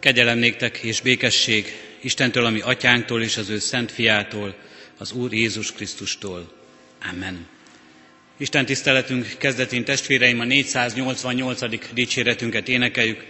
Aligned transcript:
Kegyelem 0.00 0.38
néktek 0.38 0.78
és 0.78 1.00
békesség 1.00 1.66
Istentől, 2.00 2.44
ami 2.44 2.60
atyánktól 2.60 3.22
és 3.22 3.36
az 3.36 3.48
ő 3.48 3.58
szent 3.58 3.92
fiától, 3.92 4.54
az 4.98 5.12
Úr 5.12 5.32
Jézus 5.32 5.72
Krisztustól. 5.72 6.52
Amen. 7.10 7.46
Isten 8.36 8.66
tiszteletünk 8.66 9.34
kezdetén 9.38 9.84
testvéreim 9.84 10.40
a 10.40 10.44
488. 10.44 11.92
dicséretünket 11.92 12.68
énekeljük. 12.68 13.24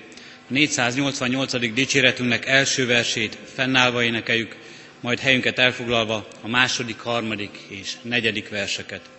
A 0.48 0.52
488. 0.52 1.72
dicséretünknek 1.72 2.46
első 2.46 2.86
versét 2.86 3.38
fennállva 3.54 4.02
énekeljük, 4.02 4.56
majd 5.00 5.18
helyünket 5.18 5.58
elfoglalva 5.58 6.28
a 6.40 6.48
második, 6.48 6.98
harmadik 6.98 7.58
és 7.68 7.92
negyedik 8.02 8.48
verseket. 8.48 9.10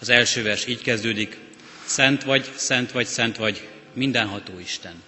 Az 0.00 0.08
első 0.08 0.42
vers 0.42 0.66
így 0.66 0.82
kezdődik. 0.82 1.36
Szent 1.84 2.22
vagy, 2.22 2.50
szent 2.56 2.92
vagy, 2.92 3.06
szent 3.06 3.36
vagy, 3.36 3.68
mindenható 3.92 4.58
Isten. 4.58 5.02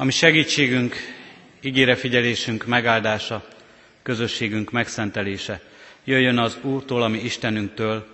Ami 0.00 0.10
segítségünk, 0.10 0.96
ígére 1.60 1.96
figyelésünk 1.96 2.66
megáldása, 2.66 3.48
közösségünk 4.02 4.70
megszentelése. 4.70 5.60
Jöjjön 6.04 6.38
az 6.38 6.56
Úrtól, 6.62 7.02
ami 7.02 7.18
Istenünktől, 7.18 8.06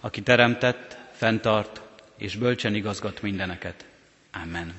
aki 0.00 0.22
teremtett, 0.22 0.96
fenntart 1.16 1.80
és 2.18 2.36
bölcsen 2.36 2.74
igazgat 2.74 3.22
mindeneket. 3.22 3.84
Amen. 4.42 4.74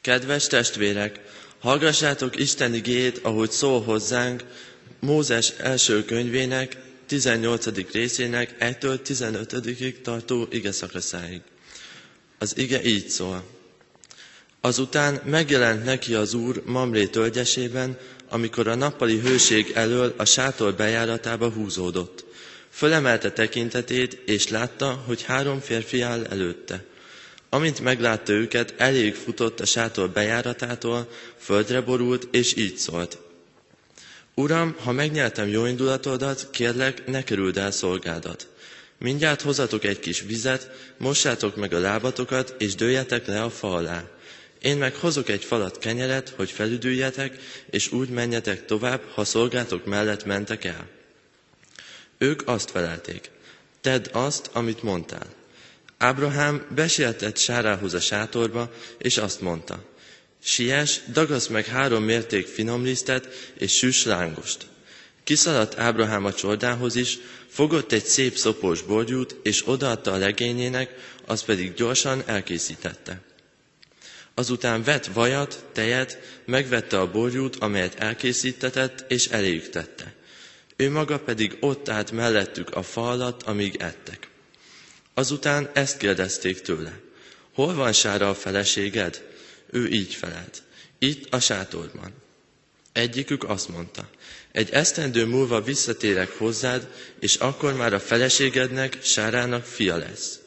Kedves 0.00 0.46
testvérek, 0.46 1.20
hallgassátok 1.58 2.36
Isten 2.38 2.74
igét, 2.74 3.18
ahogy 3.18 3.50
szól 3.50 3.82
hozzánk 3.82 4.42
Mózes 5.00 5.50
első 5.58 6.04
könyvének 6.04 6.76
18. 7.06 7.90
részének 7.92 8.54
1-től 8.60 9.02
15 9.02 10.02
tartó 10.02 10.46
ige 10.50 10.72
szakaszáig. 10.72 11.40
Az 12.38 12.58
ige 12.58 12.82
így 12.84 13.08
szól. 13.08 13.55
Azután 14.66 15.20
megjelent 15.24 15.84
neki 15.84 16.14
az 16.14 16.34
Úr 16.34 16.62
Mamré 16.64 17.06
tölgyesében, 17.06 17.98
amikor 18.28 18.68
a 18.68 18.74
nappali 18.74 19.18
hőség 19.18 19.72
elől 19.74 20.14
a 20.16 20.24
sátor 20.24 20.74
bejáratába 20.74 21.48
húzódott. 21.48 22.24
Fölemelte 22.70 23.32
tekintetét, 23.32 24.22
és 24.24 24.48
látta, 24.48 25.02
hogy 25.06 25.22
három 25.22 25.60
férfi 25.60 26.00
áll 26.00 26.24
előtte. 26.24 26.84
Amint 27.48 27.80
meglátta 27.80 28.32
őket, 28.32 28.74
elég 28.76 29.14
futott 29.14 29.60
a 29.60 29.64
sátor 29.64 30.10
bejáratától, 30.10 31.08
földre 31.38 31.80
borult, 31.80 32.28
és 32.30 32.56
így 32.56 32.76
szólt. 32.76 33.18
Uram, 34.34 34.76
ha 34.78 34.92
megnyertem 34.92 35.48
jó 35.48 35.66
indulatodat, 35.66 36.48
kérlek, 36.50 37.06
ne 37.06 37.22
kerüld 37.22 37.56
el 37.56 37.70
szolgádat. 37.70 38.48
Mindjárt 38.98 39.42
hozatok 39.42 39.84
egy 39.84 39.98
kis 39.98 40.20
vizet, 40.20 40.70
mossátok 40.98 41.56
meg 41.56 41.74
a 41.74 41.78
lábatokat, 41.78 42.54
és 42.58 42.74
dőljetek 42.74 43.26
le 43.26 43.42
a 43.42 43.50
fa 43.50 43.72
alá. 43.72 44.04
Én 44.66 44.76
meg 44.76 44.94
hozok 44.94 45.28
egy 45.28 45.44
falat 45.44 45.78
kenyeret, 45.78 46.28
hogy 46.36 46.50
felüdüljetek, 46.50 47.38
és 47.70 47.92
úgy 47.92 48.08
menjetek 48.08 48.64
tovább, 48.64 49.02
ha 49.14 49.24
szolgátok 49.24 49.84
mellett 49.84 50.24
mentek 50.24 50.64
el. 50.64 50.88
Ők 52.18 52.48
azt 52.48 52.70
felelték, 52.70 53.30
tedd 53.80 54.08
azt, 54.12 54.50
amit 54.52 54.82
mondtál. 54.82 55.26
Ábrahám 55.98 56.66
besietett 56.74 57.36
Sárához 57.38 57.94
a 57.94 58.00
sátorba, 58.00 58.72
és 58.98 59.16
azt 59.16 59.40
mondta, 59.40 59.84
Sies, 60.42 61.00
dagasz 61.12 61.46
meg 61.46 61.66
három 61.66 62.02
mérték 62.04 62.46
finomlisztet 62.46 63.28
és 63.58 63.76
süs 63.76 64.04
lángost. 64.04 64.66
Kiszaladt 65.24 65.78
Ábrahám 65.78 66.24
a 66.24 66.32
csordához 66.34 66.94
is, 66.96 67.18
fogott 67.48 67.92
egy 67.92 68.04
szép 68.04 68.36
szopós 68.36 68.82
borgyút, 68.82 69.36
és 69.42 69.62
odaadta 69.68 70.12
a 70.12 70.16
legényének, 70.16 70.94
az 71.26 71.42
pedig 71.42 71.74
gyorsan 71.74 72.22
elkészítette. 72.26 73.20
Azután 74.38 74.82
vett 74.82 75.06
vajat, 75.06 75.64
tejet, 75.72 76.18
megvette 76.44 77.00
a 77.00 77.10
borjút, 77.10 77.56
amelyet 77.56 77.94
elkészítetett, 77.98 79.04
és 79.10 79.26
eléjük 79.26 79.68
tette. 79.70 80.14
Ő 80.76 80.90
maga 80.90 81.18
pedig 81.18 81.56
ott 81.60 81.88
állt 81.88 82.10
mellettük 82.12 82.74
a 82.74 82.82
fa 82.82 83.10
alatt, 83.10 83.42
amíg 83.42 83.76
ettek. 83.76 84.28
Azután 85.14 85.70
ezt 85.74 85.96
kérdezték 85.96 86.60
tőle. 86.60 87.00
Hol 87.54 87.74
van 87.74 87.92
Sára 87.92 88.28
a 88.28 88.34
feleséged? 88.34 89.22
Ő 89.70 89.88
így 89.88 90.14
felelt. 90.14 90.62
Itt 90.98 91.34
a 91.34 91.40
sátorban. 91.40 92.12
Egyikük 92.92 93.44
azt 93.48 93.68
mondta, 93.68 94.08
egy 94.52 94.70
esztendő 94.70 95.24
múlva 95.26 95.62
visszatérek 95.62 96.30
hozzád, 96.38 96.88
és 97.20 97.34
akkor 97.34 97.74
már 97.74 97.92
a 97.92 98.00
feleségednek, 98.00 98.98
Sárának 99.02 99.64
fia 99.64 99.96
lesz. 99.96 100.38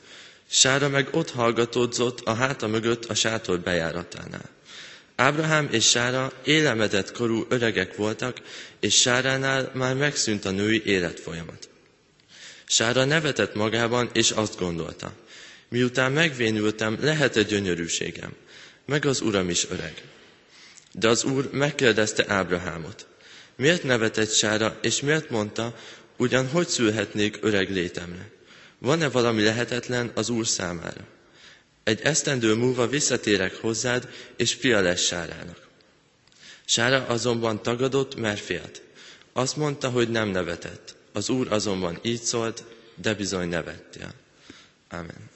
Sára 0.52 0.90
meg 0.90 1.08
ott 1.12 1.32
hallgatódzott 1.32 2.20
a 2.20 2.34
háta 2.34 2.68
mögött 2.68 3.06
a 3.06 3.14
sátor 3.14 3.60
bejáratánál. 3.60 4.50
Ábrahám 5.16 5.68
és 5.72 5.90
Sára 5.90 6.32
élemedett 6.44 7.12
korú 7.12 7.46
öregek 7.50 7.96
voltak, 7.96 8.42
és 8.80 9.00
Sáránál 9.00 9.72
már 9.74 9.96
megszűnt 9.96 10.46
a 10.46 10.52
női 10.52 10.84
életfolyamat. 10.86 11.70
Sára 12.66 13.06
nevetett 13.06 13.56
magában, 13.56 14.10
és 14.14 14.32
azt 14.32 14.60
gondolta, 14.60 15.14
miután 15.68 16.12
megvénültem, 16.12 16.98
lehet-e 17.02 17.42
gyönyörűségem, 17.42 18.36
meg 18.86 19.06
az 19.06 19.22
uram 19.22 19.50
is 19.50 19.70
öreg. 19.70 20.04
De 20.92 21.08
az 21.08 21.24
úr 21.24 21.50
megkérdezte 21.52 22.24
Ábrahámot, 22.28 23.08
miért 23.56 23.84
nevetett 23.84 24.34
Sára, 24.34 24.78
és 24.82 25.02
miért 25.02 25.30
mondta, 25.30 25.76
ugyan 26.18 26.50
hogy 26.50 26.68
szülhetnék 26.68 27.38
öreg 27.42 27.72
létemre? 27.72 28.38
Van-e 28.80 29.10
valami 29.10 29.44
lehetetlen 29.44 30.12
az 30.16 30.30
Úr 30.30 30.48
számára? 30.48 31.02
Egy 31.84 32.02
esztendő 32.02 32.56
múlva 32.56 32.88
visszatérek 32.88 33.56
hozzád, 33.56 34.10
és 34.36 34.54
fia 34.54 34.80
lesz 34.82 35.02
Sárának. 35.02 35.68
Sára 36.66 37.06
azonban 37.08 37.62
tagadott, 37.62 38.16
mert 38.16 38.40
félt. 38.40 38.82
Azt 39.34 39.56
mondta, 39.56 39.90
hogy 39.90 40.10
nem 40.10 40.28
nevetett. 40.30 40.96
Az 41.14 41.30
Úr 41.30 41.52
azonban 41.52 42.00
így 42.02 42.22
szólt, 42.22 42.64
de 42.96 43.14
bizony 43.14 43.48
nevettél. 43.48 44.12
Amen. 44.90 45.30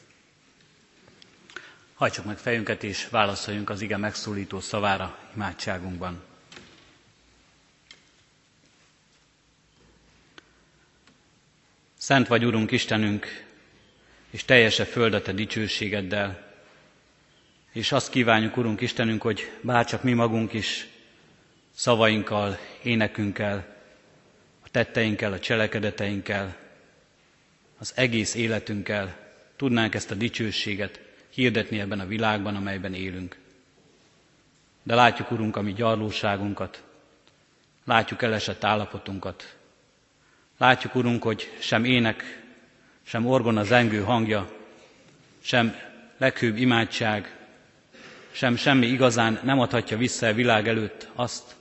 Hajtsuk 1.94 2.26
meg 2.26 2.38
fejünket 2.38 2.84
és 2.84 3.08
válaszoljunk 3.10 3.70
az 3.70 3.82
ige 3.82 3.98
megszólító 3.98 4.60
szavára 4.60 5.18
imádságunkban. 5.36 6.22
Szent 12.04 12.28
vagy, 12.28 12.46
Urunk 12.46 12.72
Istenünk, 12.72 13.46
és 14.30 14.46
teljese 14.46 14.86
föld 14.86 15.14
a 15.14 15.22
Te 15.22 15.32
dicsőségeddel. 15.32 16.54
És 17.72 17.92
azt 17.92 18.10
kívánjuk, 18.10 18.58
Urunk 18.58 18.82
Istenünk, 18.82 19.22
hogy 19.22 19.52
bárcsak 19.62 20.04
mi 20.04 20.14
magunk 20.14 20.54
is 20.54 20.88
szavainkkal, 21.76 22.58
énekünkkel, 22.82 23.76
a 24.64 24.70
tetteinkkel, 24.72 25.34
a 25.34 25.40
cselekedeteinkkel, 25.40 26.56
az 27.78 27.92
egész 27.96 28.36
életünkkel 28.36 29.18
tudnánk 29.56 29.96
ezt 29.96 30.12
a 30.12 30.16
dicsőséget 30.16 31.00
hirdetni 31.30 31.80
ebben 31.80 32.00
a 32.00 32.08
világban, 32.08 32.56
amelyben 32.56 32.94
élünk. 32.94 33.38
De 34.84 34.96
látjuk, 34.96 35.32
Urunk, 35.32 35.56
a 35.56 35.62
mi 35.62 35.74
gyarlóságunkat, 35.74 36.84
látjuk 37.84 38.22
elesett 38.22 38.64
állapotunkat, 38.64 39.56
Látjuk, 40.58 40.96
Urunk, 40.96 41.24
hogy 41.24 41.52
sem 41.60 41.84
ének, 41.86 42.44
sem 43.04 43.26
orgona 43.26 43.64
zengő 43.64 44.02
hangja, 44.02 44.50
sem 45.42 45.76
leghőbb 46.18 46.58
imádság, 46.58 47.36
sem 48.32 48.56
semmi 48.56 48.86
igazán 48.86 49.40
nem 49.44 49.60
adhatja 49.60 49.98
vissza 49.98 50.28
a 50.28 50.34
világ 50.34 50.68
előtt 50.68 51.10
azt, 51.14 51.56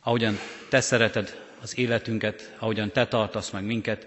ahogyan 0.00 0.38
Te 0.68 0.80
szereted 0.80 1.46
az 1.60 1.78
életünket, 1.78 2.54
ahogyan 2.58 2.92
Te 2.92 3.06
tartasz 3.06 3.50
meg 3.50 3.64
minket, 3.64 4.06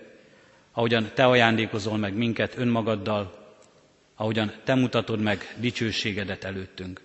ahogyan 0.72 1.12
Te 1.14 1.26
ajándékozol 1.26 1.98
meg 1.98 2.14
minket 2.14 2.58
önmagaddal, 2.58 3.56
ahogyan 4.16 4.54
Te 4.64 4.76
mutatod 4.76 5.20
meg 5.20 5.56
dicsőségedet 5.58 6.44
előttünk. 6.44 7.02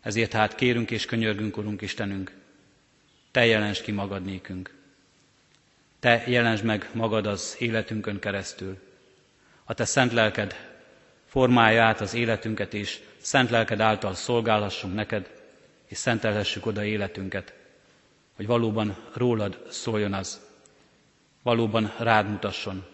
Ezért 0.00 0.32
hát 0.32 0.54
kérünk 0.54 0.90
és 0.90 1.04
könyörgünk, 1.04 1.56
Urunk 1.56 1.82
Istenünk, 1.82 2.32
Te 3.30 3.46
jelens 3.46 3.80
ki 3.82 3.92
magad 3.92 4.24
nékünk. 4.24 4.77
Te 5.98 6.24
jelensd 6.26 6.64
meg 6.64 6.90
magad 6.92 7.26
az 7.26 7.56
életünkön 7.58 8.18
keresztül. 8.18 8.78
A 9.64 9.74
Te 9.74 9.84
szent 9.84 10.12
lelked 10.12 10.54
formálja 11.26 11.84
át 11.84 12.00
az 12.00 12.14
életünket, 12.14 12.74
és 12.74 13.00
szent 13.18 13.50
lelked 13.50 13.80
által 13.80 14.14
szolgálhassunk 14.14 14.94
neked, 14.94 15.30
és 15.86 15.98
szentelhessük 15.98 16.66
oda 16.66 16.84
életünket, 16.84 17.52
hogy 18.36 18.46
valóban 18.46 18.96
rólad 19.12 19.66
szóljon 19.70 20.12
az, 20.12 20.40
valóban 21.42 21.94
rád 21.98 22.28
mutasson, 22.28 22.86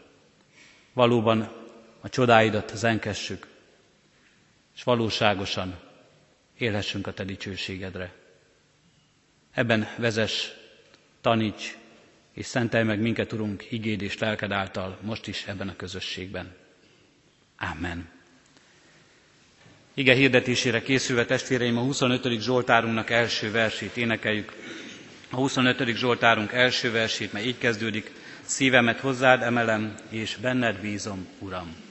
valóban 0.93 1.53
a 2.01 2.09
csodáidat 2.09 2.73
zenkessük, 2.75 3.47
és 4.75 4.83
valóságosan 4.83 5.79
élhessünk 6.59 7.07
a 7.07 7.13
Te 7.13 7.25
dicsőségedre. 7.25 8.13
Ebben 9.53 9.89
vezes, 9.97 10.53
taníts, 11.21 11.77
és 12.35 12.47
szentelj 12.47 12.85
meg 12.85 13.01
minket, 13.01 13.33
Urunk, 13.33 13.67
igéd 13.71 14.03
és 14.03 14.19
lelked 14.19 14.53
által 14.53 14.99
most 15.03 15.27
is 15.27 15.45
ebben 15.47 15.69
a 15.69 15.77
közösségben. 15.77 16.53
Amen. 17.59 18.09
Ige 19.95 20.15
hirdetésére 20.15 20.83
készülve 20.83 21.25
testvéreim 21.25 21.77
a 21.79 21.81
25. 21.81 22.41
Zsoltárunknak 22.41 23.11
első 23.11 23.51
versét 23.51 23.97
énekeljük. 23.97 24.53
A 25.31 25.37
25. 25.37 25.97
Zsoltárunk 25.97 26.53
első 26.53 26.91
versét, 26.91 27.33
mert 27.33 27.45
így 27.47 27.59
kezdődik, 27.59 28.11
szívemet 28.43 29.01
hozzád 29.01 29.43
emelem, 29.43 29.95
és 30.09 30.37
benned 30.37 30.81
bízom, 30.81 31.27
Uram. 31.39 31.84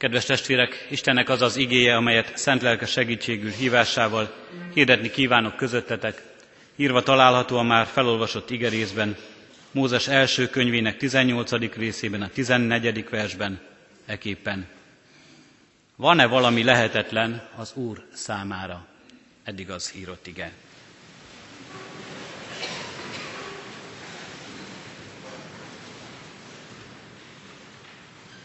Kedves 0.00 0.24
testvérek, 0.24 0.86
Istennek 0.90 1.28
az 1.28 1.42
az 1.42 1.56
igéje, 1.56 1.96
amelyet 1.96 2.36
szent 2.36 2.62
lelke 2.62 2.86
segítségül 2.86 3.50
hívásával 3.50 4.34
hirdetni 4.74 5.10
kívánok 5.10 5.56
közöttetek, 5.56 6.22
írva 6.76 7.02
található 7.02 7.56
a 7.56 7.62
már 7.62 7.86
felolvasott 7.86 8.50
igerészben, 8.50 9.16
Mózes 9.70 10.08
első 10.08 10.48
könyvének 10.48 10.96
18. 10.96 11.74
részében, 11.74 12.22
a 12.22 12.28
14. 12.28 13.08
versben, 13.10 13.60
eképpen. 14.06 14.66
Van-e 15.96 16.26
valami 16.26 16.64
lehetetlen 16.64 17.48
az 17.56 17.72
Úr 17.74 18.02
számára? 18.12 18.86
Eddig 19.44 19.70
az 19.70 19.92
írott 19.96 20.26
ige. 20.26 20.52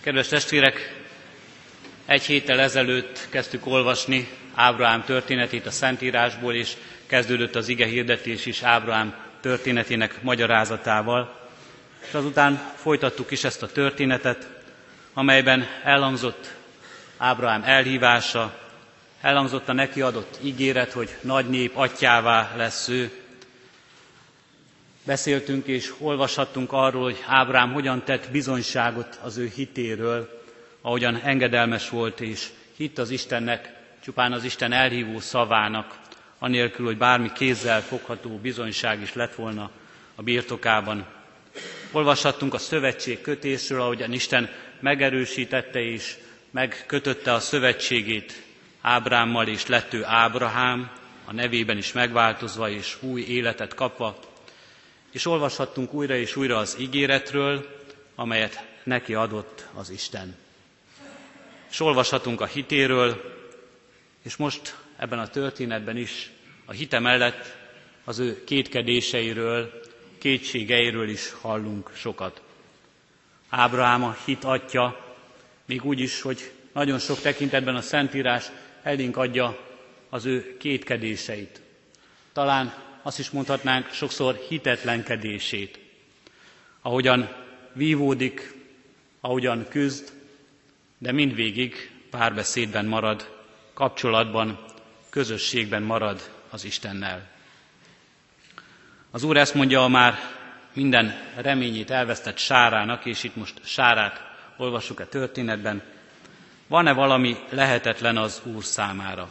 Kedves 0.01 0.27
testvérek, 0.27 0.94
egy 2.05 2.23
héttel 2.23 2.59
ezelőtt 2.59 3.27
kezdtük 3.29 3.65
olvasni 3.65 4.27
Ábrahám 4.53 5.03
történetét 5.03 5.65
a 5.65 5.71
Szentírásból, 5.71 6.53
és 6.53 6.73
kezdődött 7.05 7.55
az 7.55 7.67
ige 7.67 7.85
hirdetés 7.85 8.45
is 8.45 8.61
Ábrahám 8.61 9.15
történetének 9.41 10.21
magyarázatával, 10.21 11.39
és 12.07 12.13
azután 12.13 12.55
folytattuk 12.75 13.31
is 13.31 13.43
ezt 13.43 13.61
a 13.63 13.67
történetet, 13.67 14.49
amelyben 15.13 15.67
elhangzott 15.83 16.53
Ábrahám 17.17 17.63
elhívása, 17.63 18.59
elhangzott 19.21 19.69
a 19.69 19.73
neki 19.73 20.01
adott 20.01 20.37
ígéret, 20.43 20.91
hogy 20.91 21.09
nagy 21.21 21.49
nép 21.49 21.75
atyává 21.75 22.51
lesz 22.55 22.87
ő. 22.87 23.11
Beszéltünk 25.03 25.65
és 25.67 25.93
olvashattunk 25.97 26.71
arról, 26.71 27.03
hogy 27.03 27.23
Ábrám 27.27 27.73
hogyan 27.73 28.03
tett 28.03 28.31
bizonyságot 28.31 29.19
az 29.23 29.37
ő 29.37 29.51
hitéről, 29.55 30.44
ahogyan 30.85 31.15
engedelmes 31.23 31.89
volt 31.89 32.21
és 32.21 32.49
hitt 32.77 32.97
az 32.97 33.09
Istennek, 33.09 33.73
csupán 34.03 34.33
az 34.33 34.43
Isten 34.43 34.71
elhívó 34.71 35.19
szavának, 35.19 35.99
anélkül, 36.39 36.85
hogy 36.85 36.97
bármi 36.97 37.31
kézzel 37.33 37.81
fogható 37.81 38.37
bizonyság 38.37 39.01
is 39.01 39.13
lett 39.13 39.35
volna 39.35 39.69
a 40.15 40.21
birtokában. 40.21 41.05
Olvashattunk 41.91 42.53
a 42.53 42.57
szövetség 42.57 43.21
kötésről, 43.21 43.81
ahogyan 43.81 44.13
Isten 44.13 44.49
megerősítette 44.79 45.79
és 45.79 46.15
megkötötte 46.51 47.33
a 47.33 47.39
szövetségét 47.39 48.43
Ábrámmal, 48.81 49.47
és 49.47 49.67
lett 49.67 49.93
ő 49.93 50.03
Ábrahám, 50.03 50.91
a 51.25 51.33
nevében 51.33 51.77
is 51.77 51.91
megváltozva 51.91 52.69
és 52.69 52.97
új 53.01 53.21
életet 53.21 53.73
kapva. 53.73 54.19
És 55.11 55.25
olvashattunk 55.25 55.93
újra 55.93 56.15
és 56.15 56.35
újra 56.35 56.57
az 56.57 56.77
ígéretről, 56.79 57.79
amelyet 58.15 58.65
neki 58.83 59.13
adott 59.13 59.67
az 59.73 59.89
Isten. 59.89 60.43
És 61.69 61.79
olvashatunk 61.79 62.41
a 62.41 62.45
hitéről, 62.45 63.33
és 64.23 64.35
most 64.35 64.75
ebben 64.97 65.19
a 65.19 65.27
történetben 65.27 65.97
is 65.97 66.31
a 66.65 66.71
hite 66.71 66.99
mellett 66.99 67.55
az 68.03 68.19
ő 68.19 68.43
kétkedéseiről, 68.43 69.81
kétségeiről 70.17 71.09
is 71.09 71.31
hallunk 71.41 71.91
sokat. 71.95 72.41
Ábrahám 73.49 74.03
a 74.03 74.17
hit 74.25 74.43
atya, 74.43 75.15
még 75.65 75.85
úgy 75.85 75.99
is, 75.99 76.21
hogy 76.21 76.51
nagyon 76.73 76.99
sok 76.99 77.19
tekintetben 77.21 77.75
a 77.75 77.81
Szentírás 77.81 78.45
elénk 78.83 79.17
adja 79.17 79.57
az 80.09 80.25
ő 80.25 80.57
kétkedéseit. 80.57 81.61
Talán 82.33 82.73
azt 83.01 83.19
is 83.19 83.29
mondhatnánk 83.29 83.91
sokszor 83.91 84.35
hitetlenkedését. 84.47 85.79
Ahogyan 86.81 87.29
vívódik, 87.73 88.53
ahogyan 89.19 89.67
küzd, 89.69 90.11
de 91.05 91.11
mindvégig 91.11 91.91
párbeszédben 92.09 92.85
marad, 92.85 93.29
kapcsolatban, 93.73 94.59
közösségben 95.09 95.81
marad 95.83 96.31
az 96.49 96.63
Istennel. 96.63 97.27
Az 99.11 99.23
Úr 99.23 99.37
ezt 99.37 99.53
mondja 99.53 99.83
a 99.83 99.87
már 99.87 100.17
minden 100.73 101.13
reményét 101.35 101.89
elvesztett 101.89 102.37
sárának, 102.37 103.05
és 103.05 103.23
itt 103.23 103.35
most 103.35 103.59
sárát 103.65 104.21
olvassuk 104.57 104.99
a 104.99 105.07
történetben, 105.07 105.81
van-e 106.67 106.91
valami 106.93 107.35
lehetetlen 107.49 108.17
az 108.17 108.41
Úr 108.43 108.63
számára? 108.63 109.29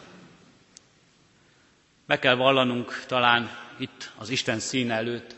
Be 2.07 2.19
kell 2.19 2.35
vallanunk 2.35 3.05
talán 3.07 3.51
itt 3.77 4.11
az 4.19 4.29
Isten 4.31 4.59
szín 4.59 4.91
előtt, 4.91 5.35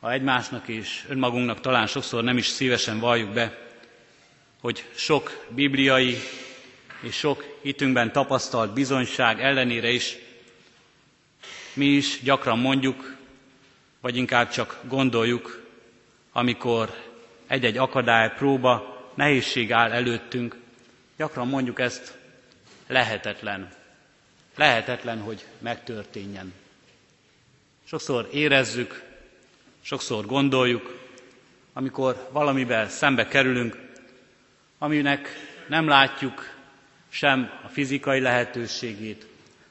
ha 0.00 0.12
egymásnak 0.12 0.68
és 0.68 1.04
önmagunknak 1.08 1.60
talán 1.60 1.86
sokszor 1.86 2.22
nem 2.24 2.36
is 2.36 2.46
szívesen 2.46 2.98
valljuk 3.00 3.30
be, 3.32 3.67
hogy 4.60 4.84
sok 4.94 5.46
bibliai 5.48 6.16
és 7.00 7.14
sok 7.16 7.58
hitünkben 7.62 8.12
tapasztalt 8.12 8.72
bizonyság 8.72 9.40
ellenére 9.40 9.90
is 9.90 10.16
mi 11.78 11.84
is 11.86 12.20
gyakran 12.22 12.58
mondjuk, 12.58 13.16
vagy 14.00 14.16
inkább 14.16 14.50
csak 14.50 14.80
gondoljuk, 14.88 15.66
amikor 16.32 16.94
egy-egy 17.46 17.76
akadály, 17.76 18.32
próba, 18.34 18.96
nehézség 19.14 19.72
áll 19.72 19.90
előttünk, 19.92 20.56
gyakran 21.16 21.48
mondjuk 21.48 21.80
ezt 21.80 22.18
lehetetlen. 22.86 23.68
Lehetetlen, 24.56 25.20
hogy 25.20 25.44
megtörténjen. 25.58 26.52
Sokszor 27.84 28.28
érezzük, 28.32 29.02
sokszor 29.80 30.26
gondoljuk, 30.26 30.98
amikor 31.72 32.28
valamivel 32.32 32.88
szembe 32.88 33.28
kerülünk, 33.28 33.87
aminek 34.78 35.28
nem 35.68 35.88
látjuk 35.88 36.54
sem 37.08 37.50
a 37.64 37.68
fizikai 37.68 38.20
lehetőségét, 38.20 39.26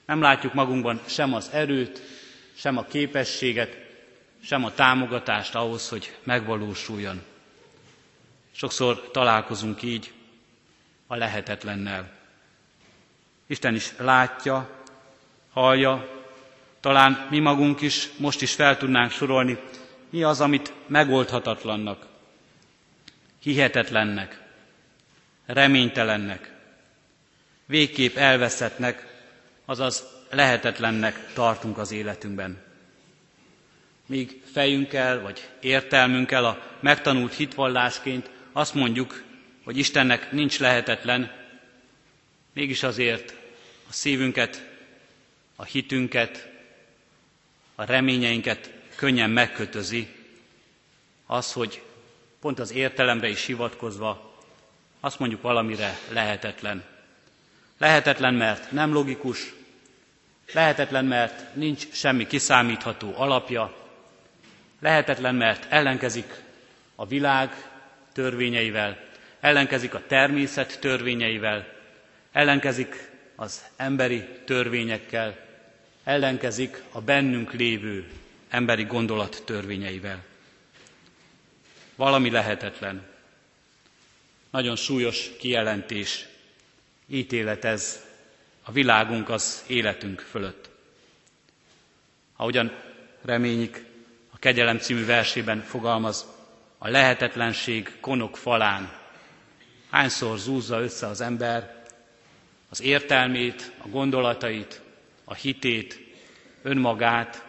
nem 0.05 0.21
látjuk 0.21 0.53
magunkban 0.53 1.01
sem 1.07 1.33
az 1.33 1.49
erőt, 1.51 2.01
sem 2.55 2.77
a 2.77 2.83
képességet, 2.85 3.77
sem 4.43 4.63
a 4.65 4.73
támogatást 4.73 5.55
ahhoz, 5.55 5.89
hogy 5.89 6.17
megvalósuljon. 6.23 7.21
Sokszor 8.51 9.11
találkozunk 9.11 9.81
így 9.81 10.11
a 11.07 11.15
lehetetlennel. 11.15 12.09
Isten 13.47 13.75
is 13.75 13.93
látja, 13.97 14.69
hallja, 15.53 16.09
talán 16.79 17.27
mi 17.29 17.39
magunk 17.39 17.81
is 17.81 18.09
most 18.17 18.41
is 18.41 18.53
fel 18.53 18.77
tudnánk 18.77 19.11
sorolni, 19.11 19.57
mi 20.09 20.23
az, 20.23 20.41
amit 20.41 20.73
megoldhatatlannak, 20.87 22.05
hihetetlennek, 23.41 24.46
reménytelennek, 25.47 26.51
végképp 27.65 28.15
elveszettnek, 28.15 29.05
azaz 29.65 30.03
lehetetlennek 30.29 31.33
tartunk 31.33 31.77
az 31.77 31.91
életünkben. 31.91 32.61
Míg 34.05 34.41
fejünkkel 34.51 35.21
vagy 35.21 35.49
értelmünkkel 35.59 36.45
a 36.45 36.77
megtanult 36.79 37.33
hitvallásként 37.33 38.29
azt 38.51 38.73
mondjuk, 38.73 39.23
hogy 39.63 39.77
Istennek 39.77 40.31
nincs 40.31 40.59
lehetetlen, 40.59 41.31
mégis 42.53 42.83
azért 42.83 43.33
a 43.89 43.93
szívünket, 43.93 44.67
a 45.55 45.63
hitünket, 45.63 46.49
a 47.75 47.83
reményeinket 47.83 48.71
könnyen 48.95 49.29
megkötözi 49.29 50.07
az, 51.25 51.53
hogy 51.53 51.81
pont 52.39 52.59
az 52.59 52.71
értelemre 52.71 53.29
is 53.29 53.45
hivatkozva 53.45 54.36
azt 54.99 55.19
mondjuk 55.19 55.41
valamire 55.41 55.97
lehetetlen. 56.09 56.83
Lehetetlen, 57.77 58.33
mert 58.33 58.71
nem 58.71 58.93
logikus, 58.93 59.53
lehetetlen, 60.53 61.05
mert 61.05 61.55
nincs 61.55 61.91
semmi 61.91 62.27
kiszámítható 62.27 63.13
alapja, 63.15 63.73
lehetetlen, 64.79 65.35
mert 65.35 65.65
ellenkezik 65.71 66.33
a 66.95 67.05
világ 67.05 67.69
törvényeivel, 68.13 68.97
ellenkezik 69.39 69.93
a 69.93 70.01
természet 70.07 70.79
törvényeivel, 70.79 71.67
ellenkezik 72.31 73.09
az 73.35 73.63
emberi 73.75 74.27
törvényekkel, 74.45 75.37
ellenkezik 76.03 76.81
a 76.91 77.01
bennünk 77.01 77.51
lévő 77.53 78.07
emberi 78.49 78.83
gondolat 78.83 79.41
törvényeivel. 79.45 80.23
Valami 81.95 82.29
lehetetlen. 82.29 83.15
Nagyon 84.49 84.75
súlyos 84.75 85.29
kijelentés, 85.39 86.25
ítélet 87.07 87.65
ez 87.65 88.05
a 88.63 88.71
világunk 88.71 89.29
az 89.29 89.63
életünk 89.67 90.19
fölött. 90.19 90.69
Ahogyan 92.35 92.71
reményik 93.21 93.85
a 94.29 94.37
Kegyelem 94.37 94.77
című 94.77 95.05
versében 95.05 95.61
fogalmaz, 95.61 96.25
a 96.77 96.89
lehetetlenség 96.89 97.97
konok 97.99 98.37
falán 98.37 98.97
hányszor 99.89 100.37
zúzza 100.37 100.79
össze 100.81 101.07
az 101.07 101.21
ember 101.21 101.83
az 102.69 102.81
értelmét, 102.81 103.71
a 103.77 103.87
gondolatait, 103.87 104.81
a 105.23 105.33
hitét, 105.33 105.99
önmagát, 106.61 107.45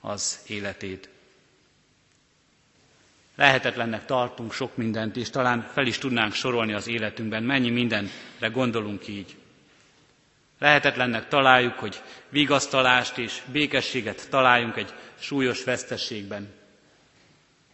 az 0.00 0.40
életét. 0.46 1.08
Lehetetlennek 3.36 4.04
tartunk 4.04 4.52
sok 4.52 4.76
mindent, 4.76 5.16
és 5.16 5.30
talán 5.30 5.62
fel 5.72 5.86
is 5.86 5.98
tudnánk 5.98 6.32
sorolni 6.32 6.72
az 6.72 6.88
életünkben, 6.88 7.42
mennyi 7.42 7.70
mindenre 7.70 8.48
gondolunk 8.52 9.08
így. 9.08 9.36
Lehetetlennek 10.58 11.28
találjuk, 11.28 11.74
hogy 11.78 12.02
vigasztalást 12.28 13.18
és 13.18 13.42
békességet 13.52 14.28
találjunk 14.30 14.76
egy 14.76 14.94
súlyos 15.18 15.64
vesztességben. 15.64 16.52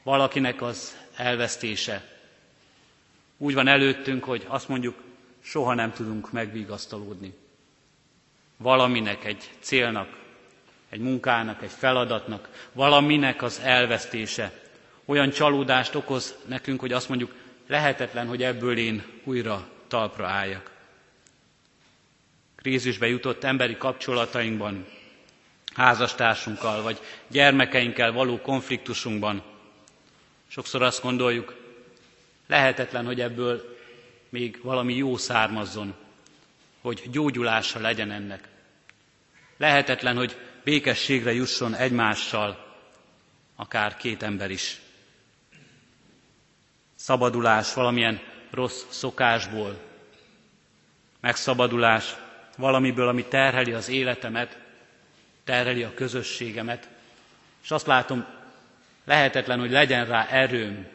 Valakinek 0.03 0.63
az 0.63 0.97
elvesztése. 1.17 2.05
Úgy 3.37 3.55
van 3.55 3.69
előttünk, 3.69 4.25
hogy 4.25 4.45
azt 4.49 4.69
mondjuk, 4.69 5.03
soha 5.43 5.75
nem 5.75 5.93
tudunk 5.93 6.33
megvigasztalódni. 6.33 7.35
Valaminek, 8.57 9.25
egy 9.25 9.51
célnak, 9.61 10.09
egy 10.89 11.01
munkának, 11.01 11.63
egy 11.63 11.71
feladatnak, 11.71 12.69
valaminek 12.73 13.43
az 13.43 13.61
elvesztése 13.65 14.53
olyan 15.11 15.31
csalódást 15.31 15.95
okoz 15.95 16.35
nekünk, 16.47 16.81
hogy 16.81 16.93
azt 16.93 17.09
mondjuk, 17.09 17.35
lehetetlen, 17.67 18.27
hogy 18.27 18.43
ebből 18.43 18.77
én 18.77 19.05
újra 19.25 19.69
talpra 19.89 20.27
álljak. 20.27 20.71
Krízisbe 22.57 23.09
jutott 23.09 23.45
emberi 23.45 23.77
kapcsolatainkban, 23.77 24.87
házastársunkkal 25.75 26.83
vagy 26.83 26.99
gyermekeinkkel 27.29 28.13
való 28.13 28.41
konfliktusunkban. 28.41 29.43
Sokszor 30.49 30.83
azt 30.83 31.03
gondoljuk, 31.03 31.57
lehetetlen, 32.47 33.05
hogy 33.05 33.21
ebből 33.21 33.77
még 34.29 34.59
valami 34.63 34.95
jó 34.95 35.17
származzon, 35.17 35.95
hogy 36.81 37.03
gyógyulása 37.11 37.81
legyen 37.81 38.11
ennek. 38.11 38.49
Lehetetlen, 39.57 40.17
hogy 40.17 40.37
békességre 40.65 41.33
jusson 41.33 41.75
egymással, 41.75 42.77
akár 43.57 43.97
két 43.97 44.23
ember 44.23 44.51
is. 44.51 44.81
Szabadulás 47.11 47.75
valamilyen 47.75 48.21
rossz 48.51 48.83
szokásból, 48.89 49.81
megszabadulás 51.21 52.15
valamiből, 52.57 53.09
ami 53.09 53.25
terheli 53.25 53.73
az 53.73 53.89
életemet, 53.89 54.59
terheli 55.45 55.83
a 55.83 55.95
közösségemet, 55.95 56.89
és 57.63 57.71
azt 57.71 57.87
látom, 57.87 58.27
lehetetlen, 59.05 59.59
hogy 59.59 59.71
legyen 59.71 60.07
rá 60.07 60.27
erőm, 60.27 60.87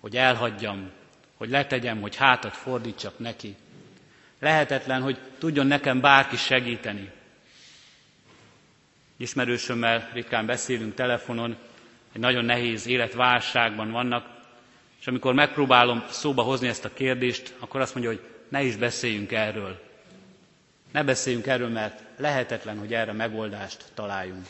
hogy 0.00 0.16
elhagyjam, 0.16 0.90
hogy 1.36 1.50
letegyem, 1.50 2.00
hogy 2.00 2.16
hátat 2.16 2.54
fordítsak 2.56 3.18
neki. 3.18 3.56
Lehetetlen, 4.38 5.02
hogy 5.02 5.18
tudjon 5.38 5.66
nekem 5.66 6.00
bárki 6.00 6.36
segíteni. 6.36 7.10
Ismerősömmel 9.16 10.10
ritkán 10.12 10.46
beszélünk 10.46 10.94
telefonon, 10.94 11.56
egy 12.12 12.20
nagyon 12.20 12.44
nehéz 12.44 12.86
életválságban 12.86 13.90
vannak, 13.90 14.35
és 15.06 15.12
amikor 15.12 15.34
megpróbálom 15.34 16.04
szóba 16.10 16.42
hozni 16.42 16.68
ezt 16.68 16.84
a 16.84 16.92
kérdést, 16.94 17.54
akkor 17.58 17.80
azt 17.80 17.94
mondja, 17.94 18.12
hogy 18.12 18.20
ne 18.48 18.62
is 18.62 18.76
beszéljünk 18.76 19.32
erről. 19.32 19.80
Ne 20.92 21.02
beszéljünk 21.04 21.46
erről, 21.46 21.68
mert 21.68 22.02
lehetetlen, 22.16 22.78
hogy 22.78 22.94
erre 22.94 23.12
megoldást 23.12 23.84
találjunk. 23.94 24.46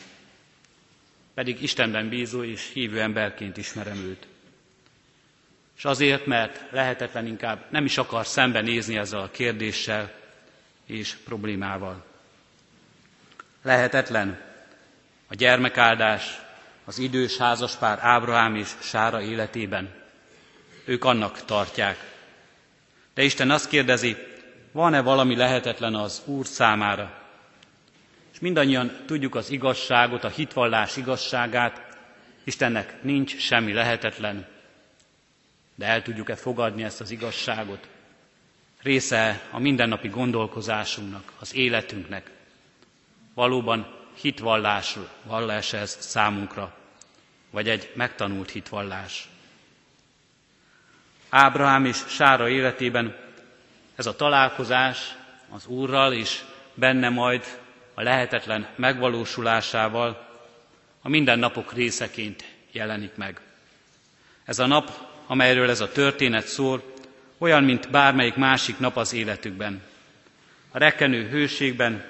Pedig 1.33 1.61
Istenben 1.63 2.09
bízó 2.09 2.43
és 2.43 2.69
hívő 2.73 3.01
emberként 3.01 3.57
ismerem 3.57 3.97
őt. 3.97 4.27
És 5.77 5.85
azért, 5.85 6.25
mert 6.25 6.71
lehetetlen 6.71 7.25
inkább 7.25 7.65
nem 7.69 7.85
is 7.85 7.97
akar 7.97 8.25
szembenézni 8.25 8.97
ezzel 8.97 9.19
a 9.19 9.31
kérdéssel 9.31 10.11
és 10.85 11.15
problémával. 11.25 12.05
Lehetetlen 13.61 14.41
a 15.27 15.35
gyermekáldás, 15.35 16.39
az 16.85 16.97
idős 16.99 17.37
házaspár 17.37 17.97
Ábrahám 18.01 18.55
és 18.55 18.69
Sára 18.81 19.21
életében. 19.21 20.05
Ők 20.87 21.03
annak 21.03 21.45
tartják. 21.45 21.97
De 23.13 23.23
Isten 23.23 23.51
azt 23.51 23.69
kérdezi, 23.69 24.17
van-e 24.71 25.01
valami 25.01 25.35
lehetetlen 25.35 25.95
az 25.95 26.21
Úr 26.25 26.45
számára? 26.45 27.21
És 28.33 28.39
mindannyian 28.39 28.91
tudjuk 29.05 29.35
az 29.35 29.49
igazságot, 29.49 30.23
a 30.23 30.29
hitvallás 30.29 30.97
igazságát, 30.97 31.97
Istennek 32.43 33.03
nincs 33.03 33.37
semmi 33.37 33.73
lehetetlen, 33.73 34.47
de 35.75 35.85
el 35.85 36.01
tudjuk-e 36.01 36.35
fogadni 36.35 36.83
ezt 36.83 37.01
az 37.01 37.11
igazságot? 37.11 37.87
Része 38.81 39.41
a 39.51 39.59
mindennapi 39.59 40.07
gondolkozásunknak, 40.07 41.33
az 41.39 41.55
életünknek. 41.55 42.31
Valóban 43.33 43.95
hitvallás, 44.21 44.97
vallás 45.23 45.73
ez 45.73 45.97
számunkra, 45.99 46.75
vagy 47.49 47.69
egy 47.69 47.91
megtanult 47.95 48.49
hitvallás. 48.49 49.29
Ábrahám 51.29 51.85
és 51.85 52.03
Sára 52.07 52.49
életében 52.49 53.15
ez 53.95 54.05
a 54.05 54.15
találkozás 54.15 55.15
az 55.49 55.65
Úrral 55.65 56.13
és 56.13 56.41
benne 56.73 57.09
majd 57.09 57.43
a 57.93 58.01
lehetetlen 58.01 58.67
megvalósulásával 58.75 60.27
a 61.01 61.09
mindennapok 61.09 61.73
részeként 61.73 62.43
jelenik 62.71 63.15
meg. 63.15 63.39
Ez 64.45 64.59
a 64.59 64.65
nap, 64.65 64.91
amelyről 65.27 65.69
ez 65.69 65.81
a 65.81 65.91
történet 65.91 66.47
szól, 66.47 66.83
olyan, 67.37 67.63
mint 67.63 67.89
bármelyik 67.89 68.35
másik 68.35 68.79
nap 68.79 68.97
az 68.97 69.13
életükben. 69.13 69.81
A 70.71 70.77
rekkenő 70.77 71.27
hőségben, 71.29 72.05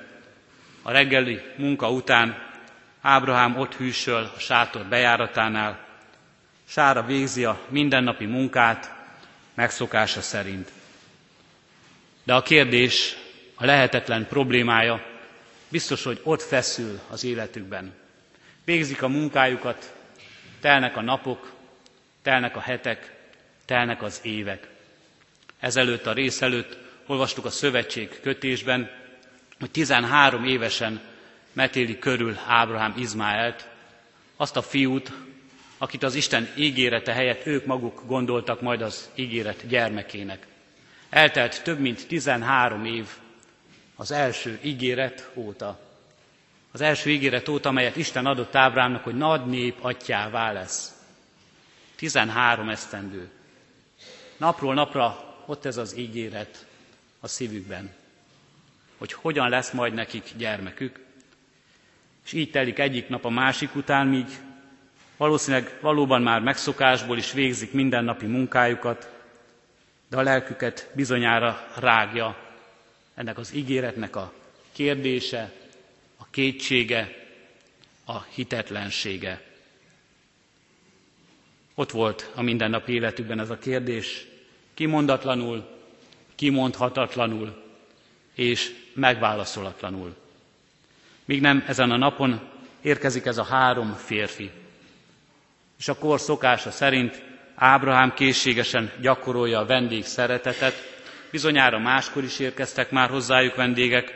a 0.82 0.92
reggeli 0.92 1.42
munka 1.56 1.92
után 1.92 2.46
Ábrahám 3.02 3.58
ott 3.58 3.76
hűsöl 3.76 4.32
a 4.36 4.40
sátor 4.40 4.86
bejáratánál, 4.86 5.86
Sára 6.70 7.04
végzi 7.04 7.46
a 7.46 7.60
mindennapi 7.70 8.26
munkát 8.26 8.97
megszokása 9.58 10.22
szerint. 10.22 10.72
De 12.24 12.34
a 12.34 12.42
kérdés, 12.42 13.16
a 13.56 13.66
lehetetlen 13.66 14.28
problémája 14.28 15.06
biztos, 15.70 16.04
hogy 16.04 16.20
ott 16.24 16.42
feszül 16.42 17.00
az 17.10 17.24
életükben. 17.24 17.94
Végzik 18.66 19.02
a 19.02 19.08
munkájukat, 19.08 19.94
telnek 20.62 20.98
a 20.98 21.02
napok, 21.02 21.52
telnek 22.22 22.56
a 22.56 22.60
hetek, 22.60 23.16
telnek 23.66 24.02
az 24.02 24.20
évek. 24.24 24.68
Ezelőtt 25.60 26.06
a 26.06 26.14
rész 26.14 26.42
előtt 26.42 26.78
olvastuk 27.06 27.46
a 27.46 27.50
szövetség 27.50 28.20
kötésben, 28.22 28.92
hogy 29.60 29.72
13 29.72 30.46
évesen 30.46 31.02
metéli 31.54 32.00
körül 32.00 32.38
Ábrahám 32.48 32.94
Izmáelt, 32.98 33.68
azt 34.36 34.56
a 34.58 34.62
fiút, 34.62 35.12
akit 35.78 36.04
az 36.04 36.16
Isten 36.16 36.50
ígérete 36.56 37.14
helyett 37.14 37.46
ők 37.46 37.66
maguk 37.66 38.02
gondoltak 38.06 38.62
majd 38.62 38.82
az 38.82 39.10
ígéret 39.16 39.68
gyermekének. 39.68 40.48
Eltelt 41.10 41.64
több 41.64 41.80
mint 41.80 42.08
13 42.08 42.86
év 42.86 43.08
az 43.96 44.12
első 44.12 44.60
ígéret 44.62 45.30
óta. 45.34 45.80
Az 46.72 46.82
első 46.82 47.10
ígéret 47.10 47.48
óta, 47.48 47.70
amelyet 47.70 47.96
Isten 47.96 48.26
adott 48.26 48.56
Ábrámnak, 48.56 49.04
hogy 49.04 49.16
nagy 49.16 49.46
nép 49.46 49.78
atyává 49.82 50.52
lesz. 50.52 50.92
13 51.96 52.70
esztendő. 52.70 53.30
Napról 54.38 54.74
napra 54.74 55.36
ott 55.46 55.66
ez 55.66 55.78
az 55.78 55.98
ígéret 55.98 56.66
a 57.20 57.28
szívükben, 57.28 57.94
hogy 58.98 59.14
hogyan 59.14 59.50
lesz 59.50 59.72
majd 59.72 59.94
nekik 59.94 60.32
gyermekük. 60.38 61.00
És 62.26 62.34
így 62.34 62.52
telik 62.52 62.80
egyik 62.80 63.08
nap 63.08 63.26
a 63.26 63.30
másik 63.30 63.76
után, 63.76 64.08
míg 64.08 64.26
valószínűleg 65.18 65.78
valóban 65.82 66.22
már 66.22 66.42
megszokásból 66.42 67.18
is 67.18 67.32
végzik 67.32 67.72
mindennapi 67.74 68.26
munkájukat, 68.26 69.10
de 70.10 70.18
a 70.18 70.22
lelküket 70.22 70.90
bizonyára 70.96 71.68
rágja 71.76 72.38
ennek 73.16 73.38
az 73.38 73.54
ígéretnek 73.54 74.16
a 74.16 74.34
kérdése, 74.72 75.52
a 76.18 76.26
kétsége, 76.30 77.14
a 78.06 78.22
hitetlensége. 78.24 79.42
Ott 81.76 81.92
volt 81.92 82.32
a 82.36 82.42
mindennapi 82.42 82.92
életükben 82.94 83.40
ez 83.40 83.50
a 83.50 83.58
kérdés, 83.58 84.26
kimondatlanul, 84.74 85.68
kimondhatatlanul 86.36 87.64
és 88.34 88.76
megválaszolatlanul. 88.94 90.16
Míg 91.26 91.42
nem 91.42 91.64
ezen 91.68 91.92
a 91.92 91.98
napon 91.98 92.40
érkezik 92.82 93.26
ez 93.26 93.38
a 93.38 93.44
három 93.44 93.94
férfi. 93.94 94.52
És 95.80 95.88
a 95.88 95.98
kor 95.98 96.20
szokása 96.20 96.72
szerint 96.72 97.24
Ábrahám 97.56 98.14
készségesen 98.14 98.92
gyakorolja 99.02 99.60
a 99.60 99.66
vendég 99.66 100.06
szeretetet, 100.06 100.74
bizonyára 101.32 101.80
máskor 101.80 102.24
is 102.24 102.40
érkeztek 102.40 102.92
már 102.92 103.10
hozzájuk 103.10 103.56
vendégek. 103.56 104.14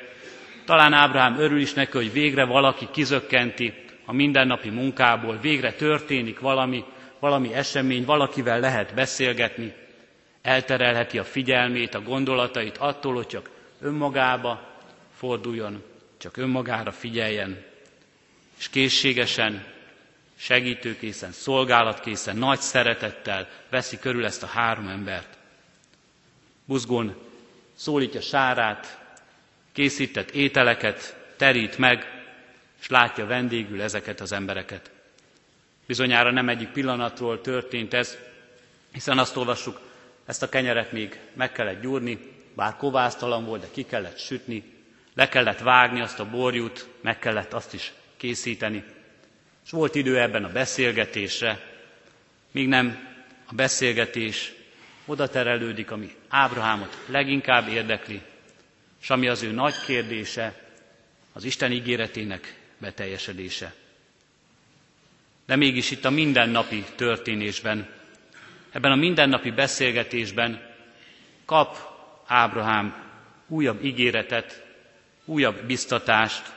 Talán 0.66 0.94
Ábrahám 0.94 1.40
örül 1.40 1.60
is 1.60 1.74
neki, 1.74 1.98
hogy 1.98 2.12
végre 2.12 2.46
valaki 2.46 2.88
kizökkenti 2.92 3.74
a 4.06 4.14
mindennapi 4.14 4.70
munkából, 4.70 5.38
végre 5.42 5.74
történik 5.74 6.40
valami, 6.40 6.84
valami 7.20 7.54
esemény, 7.54 8.06
valakivel 8.06 8.60
lehet 8.60 8.94
beszélgetni, 8.94 9.74
elterelheti 10.42 11.18
a 11.18 11.24
figyelmét, 11.24 11.96
a 11.96 12.02
gondolatait 12.02 12.78
attól, 12.78 13.14
hogy 13.14 13.28
csak 13.28 13.50
önmagába 13.82 14.62
forduljon, 15.18 15.84
csak 16.18 16.38
önmagára 16.38 16.92
figyeljen, 16.92 17.64
és 18.60 18.70
készségesen, 18.70 19.66
segítőkészen, 20.42 21.32
szolgálatkészen, 21.32 22.38
nagy 22.38 22.60
szeretettel 22.60 23.48
veszi 23.70 24.00
körül 24.00 24.26
ezt 24.26 24.44
a 24.44 24.48
három 24.48 24.88
embert. 24.88 25.38
Buzgón 26.66 27.16
szólítja 27.76 28.22
Sárát, 28.22 29.00
készített 29.72 30.32
ételeket 30.32 31.16
terít 31.38 31.78
meg, 31.78 32.24
és 32.82 32.88
látja 32.88 33.26
vendégül 33.26 33.82
ezeket 33.82 34.20
az 34.20 34.32
embereket. 34.32 34.92
Bizonyára 35.86 36.32
nem 36.32 36.50
egyik 36.50 36.70
pillanatról 36.70 37.42
történt 37.42 37.94
ez, 37.94 38.18
hiszen 38.92 39.18
azt 39.18 39.36
olvassuk, 39.38 39.80
ezt 40.26 40.44
a 40.44 40.50
kenyeret 40.50 40.92
még 40.92 41.20
meg 41.34 41.52
kellett 41.52 41.82
gyúrni, 41.82 42.20
bár 42.56 42.76
kovásztalan 42.76 43.46
volt, 43.46 43.62
de 43.62 43.68
ki 43.72 43.84
kellett 43.84 44.18
sütni, 44.20 44.64
le 45.16 45.30
kellett 45.30 45.60
vágni 45.60 46.02
azt 46.02 46.20
a 46.20 46.30
borjút, 46.30 46.88
meg 47.02 47.20
kellett 47.20 47.54
azt 47.54 47.74
is 47.74 47.94
készíteni. 48.18 48.84
És 49.66 49.72
volt 49.72 49.96
idő 49.96 50.20
ebben 50.20 50.44
a 50.44 50.52
beszélgetésre, 50.52 51.60
míg 52.52 52.68
nem 52.68 53.08
a 53.46 53.54
beszélgetés 53.54 54.54
oda 55.06 55.30
terelődik, 55.30 55.92
ami 55.92 56.16
Ábrahámot 56.28 56.98
leginkább 57.06 57.68
érdekli, 57.68 58.22
és 59.02 59.10
ami 59.10 59.28
az 59.28 59.44
ő 59.44 59.52
nagy 59.52 59.74
kérdése, 59.86 60.54
az 61.34 61.44
Isten 61.44 61.72
ígéretének 61.72 62.56
beteljesedése. 62.78 63.74
De 65.46 65.56
mégis 65.56 65.92
itt 65.92 66.06
a 66.06 66.10
mindennapi 66.10 66.84
történésben, 66.96 67.90
ebben 68.72 68.92
a 68.92 68.96
mindennapi 68.96 69.52
beszélgetésben 69.52 70.70
kap 71.46 71.78
Ábrahám 72.26 73.10
újabb 73.48 73.84
ígéretet, 73.84 74.66
újabb 75.26 75.64
biztatást, 75.66 76.54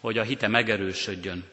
hogy 0.00 0.18
a 0.18 0.22
hite 0.22 0.48
megerősödjön. 0.48 1.44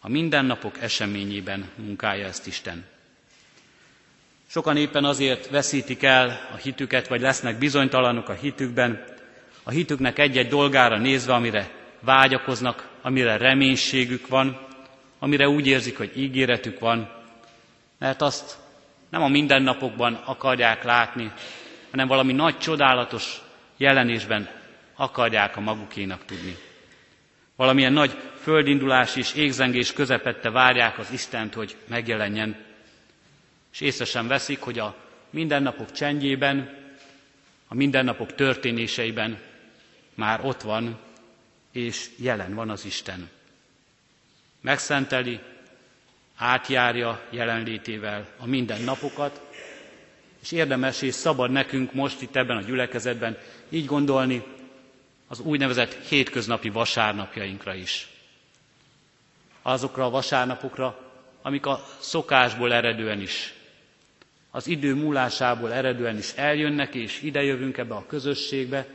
A 0.00 0.08
mindennapok 0.08 0.80
eseményében 0.80 1.68
munkálja 1.76 2.26
ezt 2.26 2.46
Isten. 2.46 2.84
Sokan 4.46 4.76
éppen 4.76 5.04
azért 5.04 5.48
veszítik 5.48 6.02
el 6.02 6.48
a 6.52 6.56
hitüket, 6.56 7.08
vagy 7.08 7.20
lesznek 7.20 7.58
bizonytalanok 7.58 8.28
a 8.28 8.32
hitükben, 8.32 9.04
a 9.62 9.70
hitüknek 9.70 10.18
egy-egy 10.18 10.48
dolgára 10.48 10.98
nézve, 10.98 11.32
amire 11.34 11.70
vágyakoznak, 12.00 12.88
amire 13.02 13.36
reménységük 13.36 14.28
van, 14.28 14.66
amire 15.18 15.48
úgy 15.48 15.66
érzik, 15.66 15.96
hogy 15.96 16.12
ígéretük 16.16 16.78
van, 16.78 17.10
mert 17.98 18.22
azt 18.22 18.56
nem 19.08 19.22
a 19.22 19.28
mindennapokban 19.28 20.14
akarják 20.14 20.84
látni, 20.84 21.32
hanem 21.90 22.06
valami 22.06 22.32
nagy, 22.32 22.58
csodálatos 22.58 23.40
jelenésben 23.76 24.48
akarják 24.96 25.56
a 25.56 25.60
magukénak 25.60 26.24
tudni. 26.24 26.56
Valamilyen 27.58 27.92
nagy 27.92 28.16
földindulás 28.40 29.16
és 29.16 29.34
égzengés 29.34 29.92
közepette 29.92 30.50
várják 30.50 30.98
az 30.98 31.10
Istent, 31.12 31.54
hogy 31.54 31.76
megjelenjen, 31.86 32.56
és 33.72 33.80
észre 33.80 34.04
sem 34.04 34.26
veszik, 34.26 34.60
hogy 34.60 34.78
a 34.78 34.96
mindennapok 35.30 35.92
csendjében, 35.92 36.76
a 37.68 37.74
mindennapok 37.74 38.34
történéseiben 38.34 39.38
már 40.14 40.40
ott 40.44 40.62
van, 40.62 40.98
és 41.72 42.10
jelen 42.16 42.54
van 42.54 42.70
az 42.70 42.84
Isten. 42.84 43.28
Megszenteli, 44.60 45.40
átjárja 46.36 47.20
jelenlétével 47.30 48.26
a 48.36 48.46
mindennapokat, 48.46 49.40
és 50.42 50.52
érdemes 50.52 51.02
és 51.02 51.14
szabad 51.14 51.50
nekünk 51.50 51.92
most 51.92 52.22
itt 52.22 52.36
ebben 52.36 52.56
a 52.56 52.62
gyülekezetben 52.62 53.38
így 53.68 53.86
gondolni 53.86 54.42
az 55.28 55.40
úgynevezett 55.40 55.92
hétköznapi 55.94 56.68
vasárnapjainkra 56.70 57.74
is. 57.74 58.08
Azokra 59.62 60.04
a 60.04 60.10
vasárnapokra, 60.10 61.12
amik 61.42 61.66
a 61.66 61.84
szokásból 61.98 62.72
eredően 62.72 63.20
is, 63.20 63.54
az 64.50 64.66
idő 64.66 64.94
múlásából 64.94 65.72
eredően 65.72 66.18
is 66.18 66.32
eljönnek, 66.32 66.94
és 66.94 67.22
idejövünk 67.22 67.76
ebbe 67.76 67.94
a 67.94 68.06
közösségbe, 68.06 68.86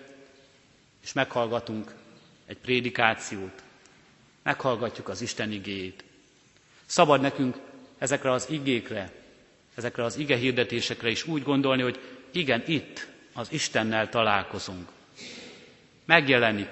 és 1.03 1.13
meghallgatunk 1.13 1.93
egy 2.45 2.57
prédikációt, 2.57 3.63
meghallgatjuk 4.43 5.09
az 5.09 5.21
Isten 5.21 5.51
igéjét. 5.51 6.03
Szabad 6.85 7.21
nekünk 7.21 7.57
ezekre 7.97 8.31
az 8.31 8.49
igékre, 8.49 9.11
ezekre 9.75 10.03
az 10.03 10.17
ige 10.17 10.35
hirdetésekre 10.35 11.09
is 11.09 11.27
úgy 11.27 11.43
gondolni, 11.43 11.81
hogy 11.81 11.99
igen, 12.31 12.63
itt 12.67 13.07
az 13.33 13.51
Istennel 13.51 14.09
találkozunk. 14.09 14.89
Megjelenik. 16.05 16.69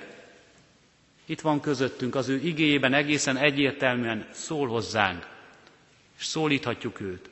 Itt 1.25 1.41
van 1.41 1.59
közöttünk, 1.59 2.15
az 2.15 2.29
ő 2.29 2.35
igéjében 2.43 2.93
egészen 2.93 3.37
egyértelműen 3.37 4.27
szól 4.31 4.67
hozzánk, 4.67 5.27
és 6.19 6.25
szólíthatjuk 6.25 6.99
őt. 6.99 7.29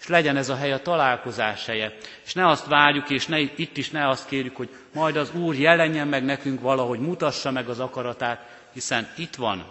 És 0.00 0.06
legyen 0.08 0.36
ez 0.36 0.48
a 0.48 0.56
hely 0.56 0.72
a 0.72 0.82
találkozás 0.82 1.66
helye. 1.66 1.96
És 2.24 2.34
ne 2.34 2.48
azt 2.48 2.66
várjuk, 2.66 3.10
és 3.10 3.26
ne, 3.26 3.38
itt 3.38 3.76
is 3.76 3.90
ne 3.90 4.08
azt 4.08 4.26
kérjük, 4.28 4.56
hogy 4.56 4.68
majd 4.94 5.16
az 5.16 5.34
Úr 5.34 5.54
jelenjen 5.54 6.08
meg 6.08 6.24
nekünk 6.24 6.60
valahogy, 6.60 6.98
mutassa 6.98 7.50
meg 7.50 7.68
az 7.68 7.80
akaratát, 7.80 8.68
hiszen 8.72 9.08
itt 9.16 9.34
van, 9.34 9.66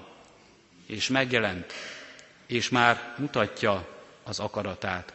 és 0.86 1.08
megjelent, 1.08 1.74
és 2.46 2.70
már 2.70 3.14
mutatja 3.18 3.88
az 4.24 4.40
akaratát, 4.40 5.14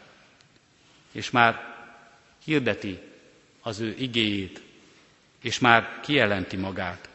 és 1.12 1.30
már 1.30 1.74
hirdeti 2.44 2.98
az 3.62 3.80
ő 3.80 3.94
igéjét, 3.98 4.62
és 5.42 5.58
már 5.58 6.00
kijelenti 6.02 6.56
magát. 6.56 7.08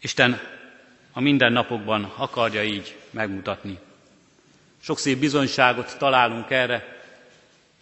Isten 0.00 0.40
a 1.12 1.20
mindennapokban 1.20 2.12
akarja 2.16 2.62
így 2.62 2.96
megmutatni. 3.10 3.78
Sok 4.82 4.98
szép 4.98 5.18
bizonyságot 5.18 5.98
találunk 5.98 6.50
erre, 6.50 6.96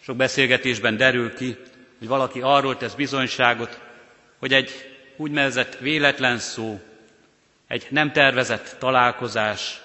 sok 0.01 0.15
beszélgetésben 0.15 0.97
derül 0.97 1.33
ki, 1.33 1.55
hogy 1.97 2.07
valaki 2.07 2.41
arról 2.41 2.77
tesz 2.77 2.93
bizonyságot, 2.93 3.79
hogy 4.39 4.53
egy 4.53 4.71
úgynevezett 5.15 5.77
véletlen 5.77 6.37
szó, 6.37 6.81
egy 7.67 7.87
nem 7.89 8.11
tervezett 8.11 8.75
találkozás, 8.79 9.81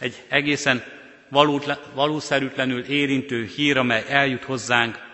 egy 0.00 0.22
egészen 0.28 0.84
valószerűtlenül 1.94 2.84
érintő 2.84 3.44
hír, 3.44 3.76
amely 3.76 4.04
eljut 4.08 4.44
hozzánk, 4.44 5.07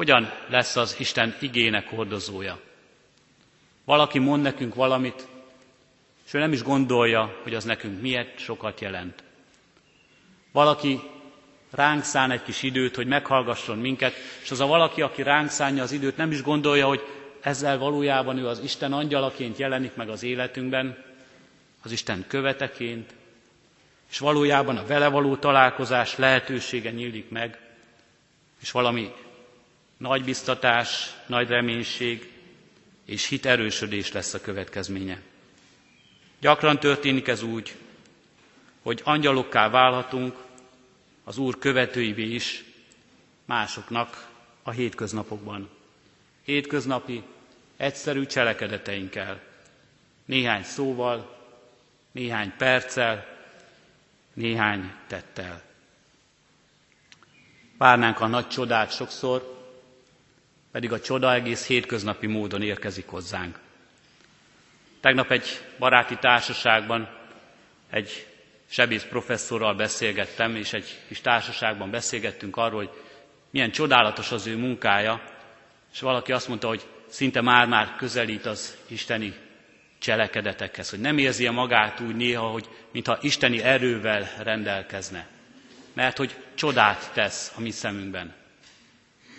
hogyan 0.00 0.32
lesz 0.48 0.76
az 0.76 0.96
Isten 0.98 1.36
igének 1.40 1.88
hordozója. 1.88 2.60
Valaki 3.84 4.18
mond 4.18 4.42
nekünk 4.42 4.74
valamit, 4.74 5.28
és 6.26 6.34
ő 6.34 6.38
nem 6.38 6.52
is 6.52 6.62
gondolja, 6.62 7.38
hogy 7.42 7.54
az 7.54 7.64
nekünk 7.64 8.00
miért 8.00 8.38
sokat 8.38 8.80
jelent. 8.80 9.22
Valaki 10.52 11.00
ránk 11.70 12.04
szán 12.04 12.30
egy 12.30 12.42
kis 12.42 12.62
időt, 12.62 12.96
hogy 12.96 13.06
meghallgasson 13.06 13.78
minket, 13.78 14.14
és 14.42 14.50
az 14.50 14.60
a 14.60 14.66
valaki, 14.66 15.02
aki 15.02 15.22
ránk 15.22 15.50
szánja 15.50 15.82
az 15.82 15.92
időt, 15.92 16.16
nem 16.16 16.30
is 16.30 16.42
gondolja, 16.42 16.86
hogy 16.86 17.02
ezzel 17.40 17.78
valójában 17.78 18.38
ő 18.38 18.46
az 18.46 18.58
Isten 18.58 18.92
angyalaként 18.92 19.58
jelenik 19.58 19.94
meg 19.94 20.08
az 20.08 20.22
életünkben, 20.22 21.04
az 21.82 21.92
Isten 21.92 22.24
követeként, 22.28 23.14
és 24.10 24.18
valójában 24.18 24.76
a 24.76 24.86
vele 24.86 25.08
való 25.08 25.36
találkozás 25.36 26.16
lehetősége 26.16 26.90
nyílik 26.90 27.30
meg, 27.30 27.58
és 28.60 28.70
valami 28.70 29.12
nagy 30.00 30.24
biztatás, 30.24 31.14
nagy 31.26 31.48
reménység 31.48 32.32
és 33.04 33.26
hit 33.28 33.46
erősödés 33.46 34.12
lesz 34.12 34.34
a 34.34 34.40
következménye. 34.40 35.20
Gyakran 36.40 36.78
történik 36.80 37.28
ez 37.28 37.42
úgy, 37.42 37.74
hogy 38.82 39.00
angyalokká 39.04 39.68
válhatunk, 39.68 40.36
az 41.24 41.38
Úr 41.38 41.58
követőivé 41.58 42.22
is 42.34 42.64
másoknak 43.44 44.28
a 44.62 44.70
hétköznapokban. 44.70 45.68
Hétköznapi, 46.44 47.22
egyszerű 47.76 48.26
cselekedeteinkkel, 48.26 49.40
néhány 50.24 50.62
szóval, 50.62 51.38
néhány 52.12 52.52
perccel, 52.56 53.26
néhány 54.34 54.92
tettel. 55.06 55.62
Várnánk 57.78 58.20
a 58.20 58.26
nagy 58.26 58.48
csodát 58.48 58.94
sokszor, 58.94 59.59
pedig 60.72 60.92
a 60.92 61.00
csoda 61.00 61.34
egész 61.34 61.66
hétköznapi 61.66 62.26
módon 62.26 62.62
érkezik 62.62 63.06
hozzánk. 63.06 63.58
Tegnap 65.00 65.30
egy 65.30 65.48
baráti 65.78 66.16
társaságban 66.16 67.08
egy 67.90 68.26
sebész 68.70 69.02
professzorral 69.02 69.74
beszélgettem, 69.74 70.56
és 70.56 70.72
egy 70.72 70.98
kis 71.08 71.20
társaságban 71.20 71.90
beszélgettünk 71.90 72.56
arról, 72.56 72.78
hogy 72.78 72.90
milyen 73.50 73.70
csodálatos 73.70 74.32
az 74.32 74.46
ő 74.46 74.56
munkája, 74.56 75.22
és 75.92 76.00
valaki 76.00 76.32
azt 76.32 76.48
mondta, 76.48 76.68
hogy 76.68 76.86
szinte 77.08 77.40
már-már 77.40 77.94
közelít 77.96 78.46
az 78.46 78.76
isteni 78.86 79.34
cselekedetekhez, 79.98 80.90
hogy 80.90 81.00
nem 81.00 81.18
érzi 81.18 81.46
a 81.46 81.52
magát 81.52 82.00
úgy 82.00 82.16
néha, 82.16 82.46
hogy 82.48 82.68
mintha 82.92 83.18
isteni 83.20 83.62
erővel 83.62 84.28
rendelkezne. 84.42 85.26
Mert 85.92 86.16
hogy 86.16 86.34
csodát 86.54 87.10
tesz 87.14 87.52
a 87.56 87.60
mi 87.60 87.70
szemünkben. 87.70 88.34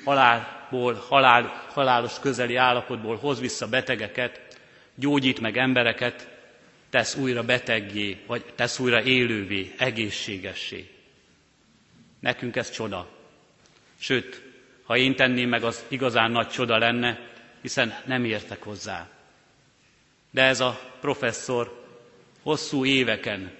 Halálból, 0.04 0.94
halál, 0.94 1.66
halálos 1.74 2.20
közeli 2.20 2.56
állapotból 2.56 3.16
hoz 3.16 3.40
vissza 3.40 3.68
betegeket, 3.68 4.58
gyógyít 4.96 5.40
meg 5.40 5.58
embereket, 5.58 6.30
tesz 6.90 7.16
újra 7.16 7.44
beteggé, 7.44 8.18
vagy 8.28 8.44
tesz 8.56 8.80
újra 8.80 9.04
élővé, 9.04 9.74
egészségessé. 9.78 10.90
Nekünk 12.20 12.56
ez 12.56 12.72
csoda. 12.72 13.08
Sőt, 14.00 14.42
ha 14.84 14.98
én 14.98 15.16
tenném 15.16 15.50
meg, 15.50 15.64
az 15.64 15.86
igazán 15.88 16.32
nagy 16.32 16.48
csoda 16.50 16.78
lenne, 16.78 17.20
hiszen 17.62 17.94
nem 18.06 18.26
értek 18.26 18.64
hozzá. 18.64 19.08
De 20.32 20.42
ez 20.44 20.60
a 20.60 20.80
professzor 21.02 21.86
hosszú 22.44 22.86
éveken, 22.86 23.52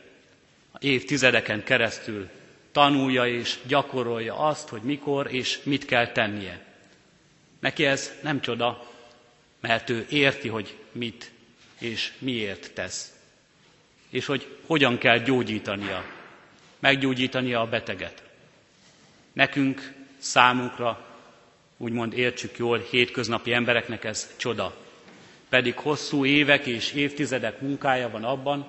évtizedeken 0.80 1.64
keresztül 1.64 2.30
tanulja 2.72 3.28
és 3.28 3.58
gyakorolja 3.68 4.38
azt, 4.38 4.70
hogy 4.70 4.82
mikor 4.82 5.34
és 5.34 5.60
mit 5.64 5.86
kell 5.86 6.08
tennie. 6.12 6.66
Neki 7.60 7.86
ez 7.86 8.12
nem 8.24 8.42
csoda, 8.42 8.88
mert 9.60 9.90
ő 9.90 10.06
érti, 10.10 10.48
hogy 10.48 10.78
mit 10.92 11.32
és 11.80 12.14
miért 12.18 12.72
tesz. 12.74 13.14
És 14.10 14.26
hogy 14.26 14.58
hogyan 14.66 14.98
kell 14.98 15.18
gyógyítania, 15.18 16.06
meggyógyítania 16.80 17.62
a 17.62 17.68
beteget. 17.68 18.24
Nekünk, 19.34 19.94
számunkra, 20.18 21.06
úgymond 21.78 22.14
értsük 22.14 22.58
jól, 22.58 22.78
hétköznapi 22.80 23.54
embereknek 23.54 24.04
ez 24.04 24.30
csoda. 24.38 24.76
Pedig 25.50 25.78
hosszú 25.78 26.26
évek 26.26 26.66
és 26.66 26.92
évtizedek 26.94 27.62
munkája 27.62 28.10
van 28.10 28.24
abban, 28.24 28.68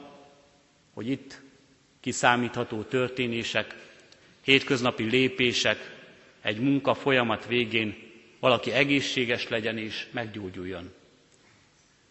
hogy 0.95 1.09
itt 1.09 1.41
kiszámítható 2.01 2.83
történések, 2.83 3.92
hétköznapi 4.45 5.03
lépések, 5.03 6.01
egy 6.41 6.61
munka 6.61 6.95
folyamat 6.95 7.47
végén 7.47 7.97
valaki 8.41 8.73
egészséges 8.73 9.49
legyen 9.49 9.79
és 9.79 10.07
meggyógyuljon. 10.11 10.93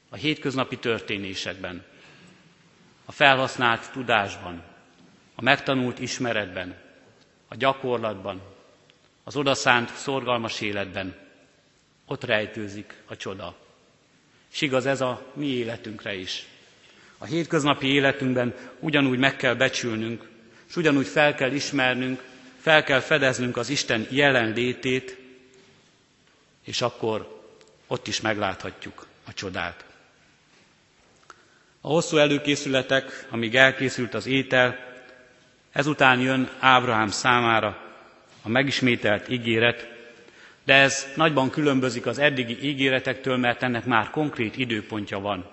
A 0.09 0.15
hétköznapi 0.15 0.77
történésekben, 0.77 1.85
a 3.05 3.11
felhasznált 3.11 3.91
tudásban, 3.91 4.63
a 5.35 5.41
megtanult 5.41 5.99
ismeretben, 5.99 6.75
a 7.47 7.55
gyakorlatban, 7.55 8.41
az 9.23 9.35
odaszánt 9.35 9.95
szorgalmas 9.95 10.61
életben, 10.61 11.15
ott 12.05 12.23
rejtőzik 12.23 13.03
a 13.05 13.15
csoda. 13.15 13.55
És 14.51 14.61
igaz 14.61 14.85
ez 14.85 15.01
a 15.01 15.31
mi 15.33 15.45
életünkre 15.45 16.15
is. 16.15 16.45
A 17.17 17.25
hétköznapi 17.25 17.87
életünkben 17.87 18.55
ugyanúgy 18.79 19.19
meg 19.19 19.35
kell 19.35 19.55
becsülnünk, 19.55 20.29
és 20.71 20.77
ugyanúgy 20.77 21.07
fel 21.07 21.35
kell 21.35 21.51
ismernünk, 21.51 22.23
fel 22.59 22.83
kell 22.83 22.99
fedeznünk 22.99 23.57
az 23.57 23.69
Isten 23.69 24.07
jelenlétét, 24.09 25.17
és 26.63 26.81
akkor 26.81 27.41
ott 27.87 28.07
is 28.07 28.21
megláthatjuk 28.21 29.05
a 29.27 29.33
csodát. 29.33 29.85
A 31.81 31.87
hosszú 31.87 32.17
előkészületek, 32.17 33.27
amíg 33.29 33.55
elkészült 33.55 34.13
az 34.13 34.25
étel, 34.25 34.77
ezután 35.71 36.19
jön 36.19 36.49
Ábrahám 36.59 37.09
számára 37.09 37.77
a 38.41 38.49
megismételt 38.49 39.29
ígéret, 39.29 39.87
de 40.63 40.73
ez 40.73 41.07
nagyban 41.15 41.49
különbözik 41.49 42.05
az 42.05 42.17
eddigi 42.19 42.63
ígéretektől, 42.67 43.37
mert 43.37 43.63
ennek 43.63 43.85
már 43.85 44.09
konkrét 44.09 44.57
időpontja 44.57 45.19
van. 45.19 45.49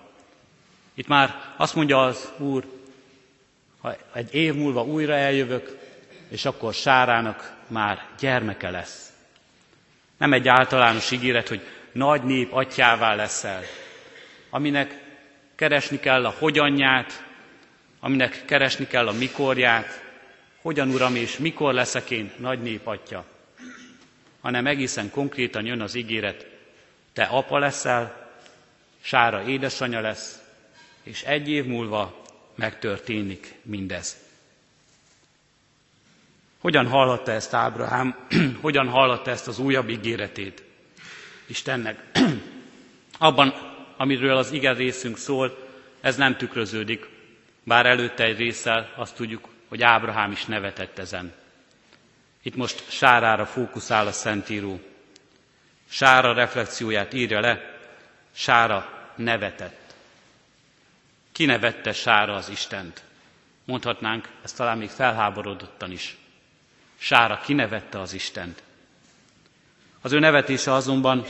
Itt 0.93 1.07
már 1.07 1.53
azt 1.57 1.75
mondja 1.75 2.01
az 2.03 2.31
Úr, 2.37 2.78
ha 3.81 3.95
egy 4.13 4.33
év 4.33 4.53
múlva 4.53 4.83
újra 4.83 5.13
eljövök, 5.13 5.77
és 6.29 6.45
akkor 6.45 6.73
Sárának 6.73 7.55
már 7.67 8.05
gyermeke 8.19 8.69
lesz. 8.69 9.13
Nem 10.17 10.33
egy 10.33 10.47
általános 10.47 11.11
ígéret, 11.11 11.47
hogy 11.47 11.61
nagy 11.91 12.23
nép 12.23 12.53
atyává 12.53 13.15
leszel, 13.15 13.61
aminek 14.49 15.03
keresni 15.55 15.99
kell 15.99 16.25
a 16.25 16.35
hogyanját, 16.39 17.23
aminek 17.99 18.45
keresni 18.45 18.87
kell 18.87 19.07
a 19.07 19.11
mikorját, 19.11 20.03
hogyan 20.61 20.89
uram 20.89 21.15
és 21.15 21.37
mikor 21.37 21.73
leszek 21.73 22.09
én 22.09 22.31
nagy 22.37 22.61
nép 22.61 22.87
atya, 22.87 23.25
hanem 24.41 24.67
egészen 24.67 25.09
konkrétan 25.09 25.65
jön 25.65 25.81
az 25.81 25.95
ígéret, 25.95 26.47
te 27.13 27.23
apa 27.23 27.57
leszel, 27.57 28.27
Sára 29.01 29.43
édesanyja 29.47 29.99
lesz, 30.01 30.41
és 31.03 31.23
egy 31.23 31.49
év 31.49 31.65
múlva 31.65 32.18
megtörténik 32.59 33.55
mindez. 33.61 34.17
Hogyan 36.59 36.87
hallotta 36.87 37.31
ezt 37.31 37.53
Ábrahám, 37.53 38.15
hogyan 38.61 38.87
hallotta 38.89 39.31
ezt 39.31 39.47
az 39.47 39.59
újabb 39.59 39.89
ígéretét 39.89 40.63
Istennek? 41.45 42.03
Abban, 43.17 43.53
amiről 43.97 44.37
az 44.37 44.51
ige 44.51 44.73
részünk 44.73 45.17
szól, 45.17 45.67
ez 46.01 46.15
nem 46.15 46.37
tükröződik, 46.37 47.05
bár 47.63 47.85
előtte 47.85 48.23
egy 48.23 48.37
résszel 48.37 48.93
azt 48.95 49.15
tudjuk, 49.15 49.47
hogy 49.67 49.81
Ábrahám 49.83 50.31
is 50.31 50.45
nevetett 50.45 50.99
ezen. 50.99 51.33
Itt 52.41 52.55
most 52.55 52.89
Sárára 52.91 53.45
fókuszál 53.45 54.07
a 54.07 54.11
Szentíró. 54.11 54.79
Sára 55.89 56.33
reflexióját 56.33 57.13
írja 57.13 57.39
le, 57.39 57.79
Sára 58.33 59.11
nevetett. 59.15 59.78
Ki 61.39 61.45
nevette 61.45 61.93
Sára 61.93 62.35
az 62.35 62.49
Istent? 62.49 63.03
Mondhatnánk, 63.65 64.29
ezt 64.43 64.57
talán 64.57 64.77
még 64.77 64.89
felháborodottan 64.89 65.91
is. 65.91 66.17
Sára 66.97 67.39
kinevette 67.45 67.99
az 67.99 68.13
Istent. 68.13 68.63
Az 70.01 70.11
ő 70.11 70.19
nevetése 70.19 70.73
azonban 70.73 71.25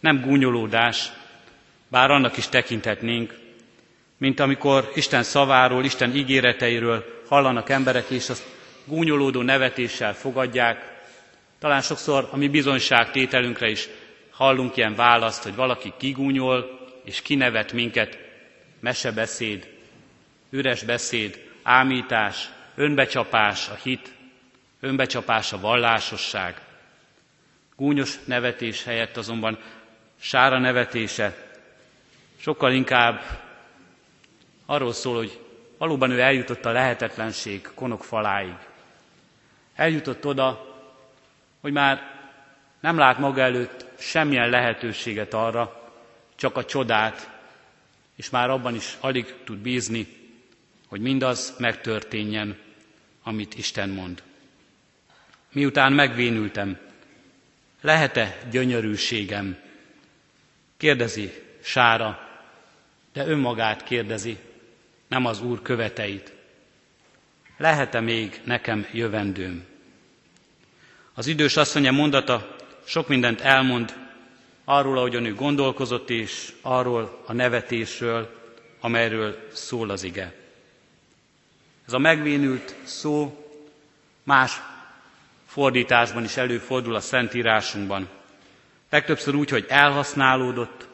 nem 0.00 0.20
gúnyolódás, 0.20 1.12
bár 1.88 2.10
annak 2.10 2.36
is 2.36 2.48
tekinthetnénk, 2.48 3.38
mint 4.16 4.40
amikor 4.40 4.92
Isten 4.94 5.22
szaváról, 5.22 5.84
Isten 5.84 6.14
ígéreteiről 6.14 7.22
hallanak 7.28 7.68
emberek, 7.68 8.10
és 8.10 8.28
azt 8.28 8.46
gúnyolódó 8.84 9.42
nevetéssel 9.42 10.14
fogadják. 10.14 11.02
Talán 11.58 11.82
sokszor 11.82 12.28
a 12.30 12.36
mi 12.36 12.48
bizonyságtételünkre 12.48 13.68
is 13.68 13.88
hallunk 14.30 14.76
ilyen 14.76 14.94
választ, 14.94 15.42
hogy 15.42 15.54
valaki 15.54 15.92
kigúnyol, 15.98 16.80
és 17.04 17.22
kinevet 17.22 17.72
minket, 17.72 18.30
mesebeszéd, 18.82 19.68
üres 20.50 20.82
beszéd, 20.82 21.50
ámítás, 21.62 22.48
önbecsapás 22.74 23.68
a 23.68 23.74
hit, 23.74 24.14
önbecsapás 24.80 25.52
a 25.52 25.60
vallásosság. 25.60 26.60
Gúnyos 27.76 28.18
nevetés 28.24 28.84
helyett 28.84 29.16
azonban 29.16 29.58
sára 30.20 30.58
nevetése 30.58 31.50
sokkal 32.36 32.72
inkább 32.72 33.22
arról 34.66 34.92
szól, 34.92 35.16
hogy 35.16 35.40
valóban 35.78 36.10
ő 36.10 36.20
eljutott 36.20 36.64
a 36.64 36.70
lehetetlenség 36.72 37.68
konok 37.74 38.04
faláig. 38.04 38.54
Eljutott 39.74 40.26
oda, 40.26 40.74
hogy 41.60 41.72
már 41.72 42.00
nem 42.80 42.98
lát 42.98 43.18
maga 43.18 43.40
előtt 43.40 43.86
semmilyen 43.98 44.48
lehetőséget 44.50 45.34
arra, 45.34 45.90
csak 46.36 46.56
a 46.56 46.64
csodát, 46.64 47.30
és 48.16 48.30
már 48.30 48.50
abban 48.50 48.74
is 48.74 48.96
alig 49.00 49.34
tud 49.44 49.58
bízni, 49.58 50.06
hogy 50.86 51.00
mindaz 51.00 51.54
megtörténjen, 51.58 52.58
amit 53.22 53.54
Isten 53.54 53.88
mond. 53.88 54.22
Miután 55.52 55.92
megvénültem, 55.92 56.78
lehet-e 57.80 58.38
gyönyörűségem? 58.50 59.56
Kérdezi 60.76 61.32
Sára, 61.62 62.28
de 63.12 63.26
önmagát 63.26 63.82
kérdezi, 63.84 64.38
nem 65.08 65.26
az 65.26 65.40
Úr 65.42 65.62
követeit. 65.62 66.32
Lehet-e 67.56 68.00
még 68.00 68.40
nekem 68.44 68.86
jövendőm? 68.92 69.64
Az 71.14 71.26
idős 71.26 71.56
asszonya 71.56 71.90
mondata 71.90 72.56
sok 72.84 73.08
mindent 73.08 73.40
elmond 73.40 74.01
arról, 74.64 74.98
ahogyan 74.98 75.24
ő 75.24 75.34
gondolkozott, 75.34 76.10
és 76.10 76.52
arról 76.62 77.22
a 77.26 77.32
nevetésről, 77.32 78.40
amelyről 78.80 79.48
szól 79.52 79.90
az 79.90 80.02
ige. 80.02 80.34
Ez 81.86 81.92
a 81.92 81.98
megvénült 81.98 82.74
szó 82.84 83.46
más 84.22 84.60
fordításban 85.46 86.24
is 86.24 86.36
előfordul 86.36 86.94
a 86.94 87.00
Szentírásunkban. 87.00 88.08
Legtöbbször 88.90 89.34
úgy, 89.34 89.50
hogy 89.50 89.66
elhasználódott, 89.68 90.88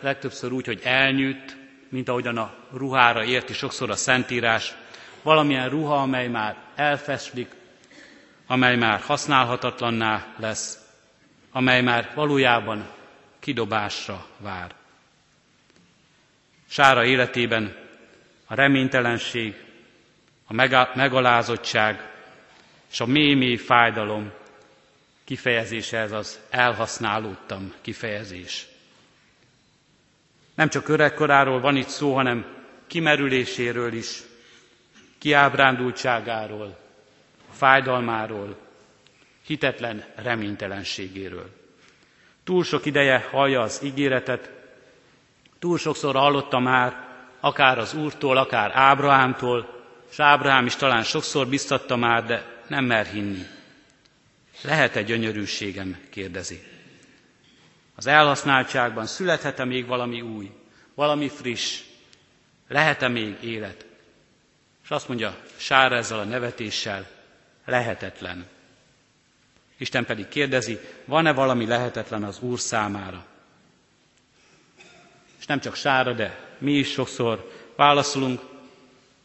legtöbbször 0.00 0.52
úgy, 0.52 0.66
hogy 0.66 0.80
elnyűtt, 0.84 1.56
mint 1.88 2.08
ahogyan 2.08 2.38
a 2.38 2.54
ruhára 2.72 3.24
érti 3.24 3.52
sokszor 3.52 3.90
a 3.90 3.96
Szentírás, 3.96 4.74
valamilyen 5.22 5.68
ruha, 5.68 5.96
amely 6.02 6.28
már 6.28 6.56
elfeslik, 6.74 7.50
amely 8.46 8.76
már 8.76 9.00
használhatatlanná 9.00 10.26
lesz, 10.38 10.83
amely 11.56 11.82
már 11.82 12.10
valójában 12.14 12.88
kidobásra 13.38 14.26
vár. 14.38 14.74
Sára 16.68 17.04
életében 17.04 17.76
a 18.46 18.54
reménytelenség, 18.54 19.54
a 20.46 20.52
megalázottság 20.94 22.10
és 22.90 23.00
a 23.00 23.06
mély-mély 23.06 23.56
fájdalom 23.56 24.32
kifejezése 25.24 25.98
ez 25.98 26.12
az 26.12 26.40
elhasználódtam 26.50 27.72
kifejezés. 27.80 28.66
Nem 30.54 30.68
csak 30.68 30.88
öregkoráról 30.88 31.60
van 31.60 31.76
itt 31.76 31.88
szó, 31.88 32.14
hanem 32.14 32.46
kimerüléséről 32.86 33.92
is, 33.92 34.22
kiábrándultságáról, 35.18 36.78
fájdalmáról, 37.50 38.63
hitetlen 39.46 40.04
reménytelenségéről. 40.14 41.50
Túl 42.44 42.64
sok 42.64 42.86
ideje 42.86 43.28
hallja 43.30 43.60
az 43.60 43.80
ígéretet, 43.84 44.50
túl 45.58 45.78
sokszor 45.78 46.14
hallotta 46.14 46.58
már, 46.58 47.08
akár 47.40 47.78
az 47.78 47.94
Úrtól, 47.94 48.36
akár 48.36 48.70
Ábrahámtól, 48.74 49.82
és 50.10 50.20
Ábrahám 50.20 50.66
is 50.66 50.76
talán 50.76 51.02
sokszor 51.02 51.46
biztatta 51.48 51.96
már, 51.96 52.24
de 52.26 52.62
nem 52.68 52.84
mer 52.84 53.06
hinni. 53.06 53.46
Lehet-e 54.62 55.02
gyönyörűségem? 55.02 55.98
kérdezi. 56.10 56.62
Az 57.94 58.06
elhasználtságban 58.06 59.06
születhet-e 59.06 59.64
még 59.64 59.86
valami 59.86 60.20
új, 60.20 60.50
valami 60.94 61.28
friss? 61.28 61.80
Lehet-e 62.68 63.08
még 63.08 63.36
élet? 63.42 63.86
És 64.84 64.90
azt 64.90 65.08
mondja 65.08 65.36
Sára 65.56 65.96
ezzel 65.96 66.18
a 66.18 66.24
nevetéssel, 66.24 67.06
lehetetlen. 67.64 68.46
Isten 69.76 70.04
pedig 70.04 70.28
kérdezi, 70.28 70.78
van-e 71.04 71.32
valami 71.32 71.66
lehetetlen 71.66 72.24
az 72.24 72.40
Úr 72.40 72.60
számára? 72.60 73.24
És 75.38 75.46
nem 75.46 75.60
csak 75.60 75.74
Sára, 75.74 76.12
de 76.12 76.38
mi 76.58 76.72
is 76.72 76.90
sokszor 76.90 77.50
válaszolunk, 77.76 78.40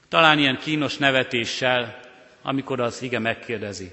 talán 0.08 0.40
ilyen 0.40 0.58
kínos 0.58 0.98
nevetéssel, 0.98 2.00
amikor 2.42 2.80
az 2.80 3.02
ige 3.02 3.20
megkérdezi. 3.20 3.92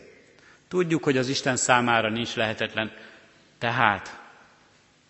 Tudjuk, 0.69 1.05
hogy 1.05 1.17
az 1.17 1.29
Isten 1.29 1.57
számára 1.57 2.09
nincs 2.11 2.35
lehetetlen, 2.35 2.93
tehát, 3.59 4.21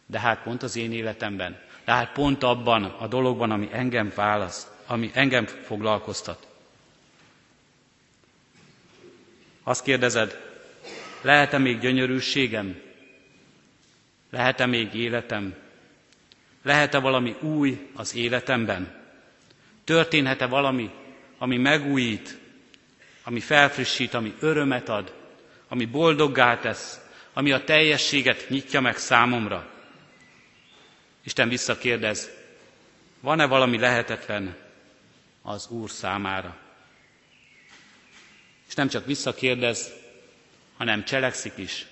de 0.06 0.20
hát 0.20 0.42
pont 0.42 0.62
az 0.62 0.76
én 0.76 0.92
életemben, 0.92 1.60
de 1.84 1.92
hát 1.92 2.12
pont 2.12 2.42
abban 2.42 2.84
a 2.84 3.06
dologban, 3.06 3.50
ami 3.50 3.68
engem 3.72 4.12
választ, 4.14 4.68
ami 4.86 5.10
engem 5.14 5.46
foglalkoztat. 5.46 6.46
Azt 9.62 9.82
kérdezed, 9.82 10.45
lehet-e 11.26 11.58
még 11.58 11.78
gyönyörűségem? 11.78 12.80
Lehet-e 14.30 14.66
még 14.66 14.94
életem? 14.94 15.54
Lehet-e 16.62 16.98
valami 16.98 17.36
új 17.40 17.90
az 17.94 18.14
életemben? 18.14 18.94
Történhet-e 19.84 20.46
valami, 20.46 20.90
ami 21.38 21.56
megújít, 21.56 22.38
ami 23.22 23.40
felfrissít, 23.40 24.14
ami 24.14 24.34
örömet 24.40 24.88
ad, 24.88 25.14
ami 25.68 25.84
boldoggá 25.84 26.58
tesz, 26.58 27.00
ami 27.32 27.52
a 27.52 27.64
teljességet 27.64 28.48
nyitja 28.48 28.80
meg 28.80 28.96
számomra? 28.96 29.70
Isten 31.24 31.48
visszakérdez, 31.48 32.30
van-e 33.20 33.46
valami 33.46 33.78
lehetetlen 33.78 34.56
az 35.42 35.68
Úr 35.68 35.90
számára? 35.90 36.56
És 38.68 38.74
nem 38.74 38.88
csak 38.88 39.06
visszakérdez, 39.06 40.04
hanem 40.76 41.04
cselekszik 41.04 41.52
is. 41.56 41.86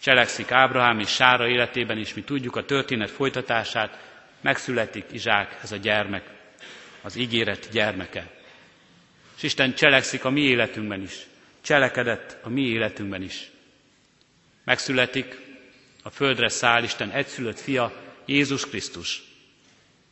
Cselekszik 0.00 0.50
Ábrahám 0.50 0.98
és 0.98 1.08
Sára 1.08 1.48
életében 1.48 1.98
is, 1.98 2.14
mi 2.14 2.22
tudjuk 2.22 2.56
a 2.56 2.64
történet 2.64 3.10
folytatását, 3.10 3.98
megszületik 4.40 5.04
Izsák, 5.12 5.58
ez 5.62 5.72
a 5.72 5.76
gyermek, 5.76 6.30
az 7.02 7.16
ígéret 7.16 7.68
gyermeke. 7.72 8.30
És 9.36 9.42
Isten 9.42 9.74
cselekszik 9.74 10.24
a 10.24 10.30
mi 10.30 10.40
életünkben 10.40 11.02
is, 11.02 11.26
cselekedett 11.60 12.38
a 12.42 12.48
mi 12.48 12.62
életünkben 12.62 13.22
is. 13.22 13.50
Megszületik, 14.64 15.44
a 16.02 16.10
földre 16.10 16.48
száll 16.48 16.82
Isten 16.82 17.10
egyszülött 17.10 17.60
fia, 17.60 17.92
Jézus 18.24 18.68
Krisztus. 18.68 19.22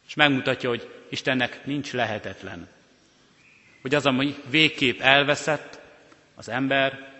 És 0.07 0.15
megmutatja, 0.15 0.69
hogy 0.69 0.89
Istennek 1.09 1.67
nincs 1.67 1.93
lehetetlen. 1.93 2.69
Hogy 3.83 3.95
az, 3.95 4.07
ami 4.07 4.35
végképp 4.51 5.01
elveszett, 5.01 5.81
az 6.35 6.49
ember, 6.49 7.14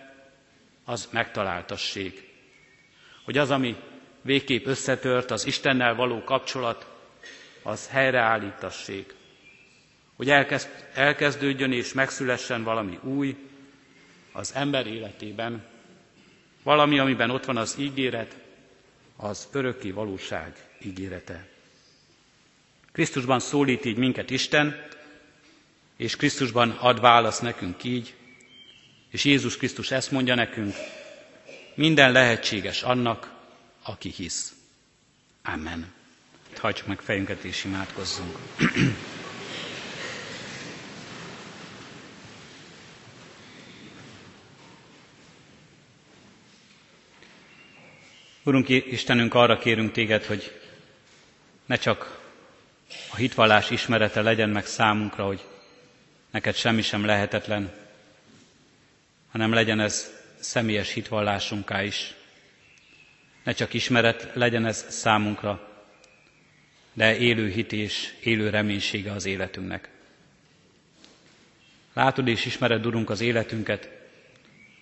az 0.85 1.07
megtaláltassék. 1.11 2.29
Hogy 3.23 3.37
az, 3.37 3.51
ami 3.51 3.75
végképp 4.21 4.65
összetört, 4.65 5.31
az 5.31 5.45
Istennel 5.45 5.95
való 5.95 6.23
kapcsolat, 6.23 6.87
az 7.63 7.87
helyreállítassék. 7.89 9.13
Hogy 10.15 10.29
elkezd, 10.29 10.69
elkezdődjön 10.93 11.71
és 11.71 11.93
megszülessen 11.93 12.63
valami 12.63 12.99
új 13.03 13.35
az 14.31 14.53
ember 14.55 14.87
életében, 14.87 15.65
valami, 16.63 16.99
amiben 16.99 17.29
ott 17.29 17.45
van 17.45 17.57
az 17.57 17.75
ígéret, 17.79 18.35
az 19.15 19.47
örökké 19.51 19.91
valóság 19.91 20.55
ígérete. 20.81 21.47
Krisztusban 22.91 23.39
szólít 23.39 23.85
így 23.85 23.97
minket 23.97 24.29
Isten, 24.29 24.87
és 25.97 26.15
Krisztusban 26.15 26.69
ad 26.69 26.99
választ 26.99 27.41
nekünk 27.41 27.83
így, 27.83 28.13
és 29.15 29.23
Jézus 29.23 29.57
Krisztus 29.57 29.91
ezt 29.91 30.11
mondja 30.11 30.35
nekünk, 30.35 30.75
minden 31.73 32.11
lehetséges 32.11 32.83
annak, 32.83 33.33
aki 33.83 34.09
hisz. 34.09 34.53
Amen. 35.43 35.93
Hagyjuk 36.57 36.87
meg 36.87 36.99
fejünket 36.99 37.43
és 37.43 37.63
imádkozzunk. 37.63 38.37
Urunk 48.43 48.69
Istenünk, 48.69 49.33
arra 49.33 49.57
kérünk 49.57 49.91
téged, 49.91 50.23
hogy 50.25 50.61
ne 51.65 51.75
csak 51.75 52.19
a 53.11 53.15
hitvallás 53.15 53.69
ismerete 53.69 54.21
legyen 54.21 54.49
meg 54.49 54.65
számunkra, 54.65 55.25
hogy 55.25 55.45
neked 56.31 56.55
semmi 56.55 56.81
sem 56.81 57.05
lehetetlen, 57.05 57.84
hanem 59.35 59.53
legyen 59.53 59.79
ez 59.79 60.13
személyes 60.39 60.93
hitvallásunká 60.93 61.83
is. 61.83 62.13
Ne 63.43 63.51
csak 63.51 63.73
ismeret 63.73 64.29
legyen 64.33 64.65
ez 64.65 64.85
számunkra, 64.89 65.69
de 66.93 67.17
élő 67.17 67.49
hit 67.49 67.71
és 67.71 68.13
élő 68.23 68.49
reménysége 68.49 69.11
az 69.11 69.25
életünknek. 69.25 69.89
Látod 71.93 72.27
és 72.27 72.45
ismered, 72.45 72.85
Urunk, 72.85 73.09
az 73.09 73.21
életünket, 73.21 73.89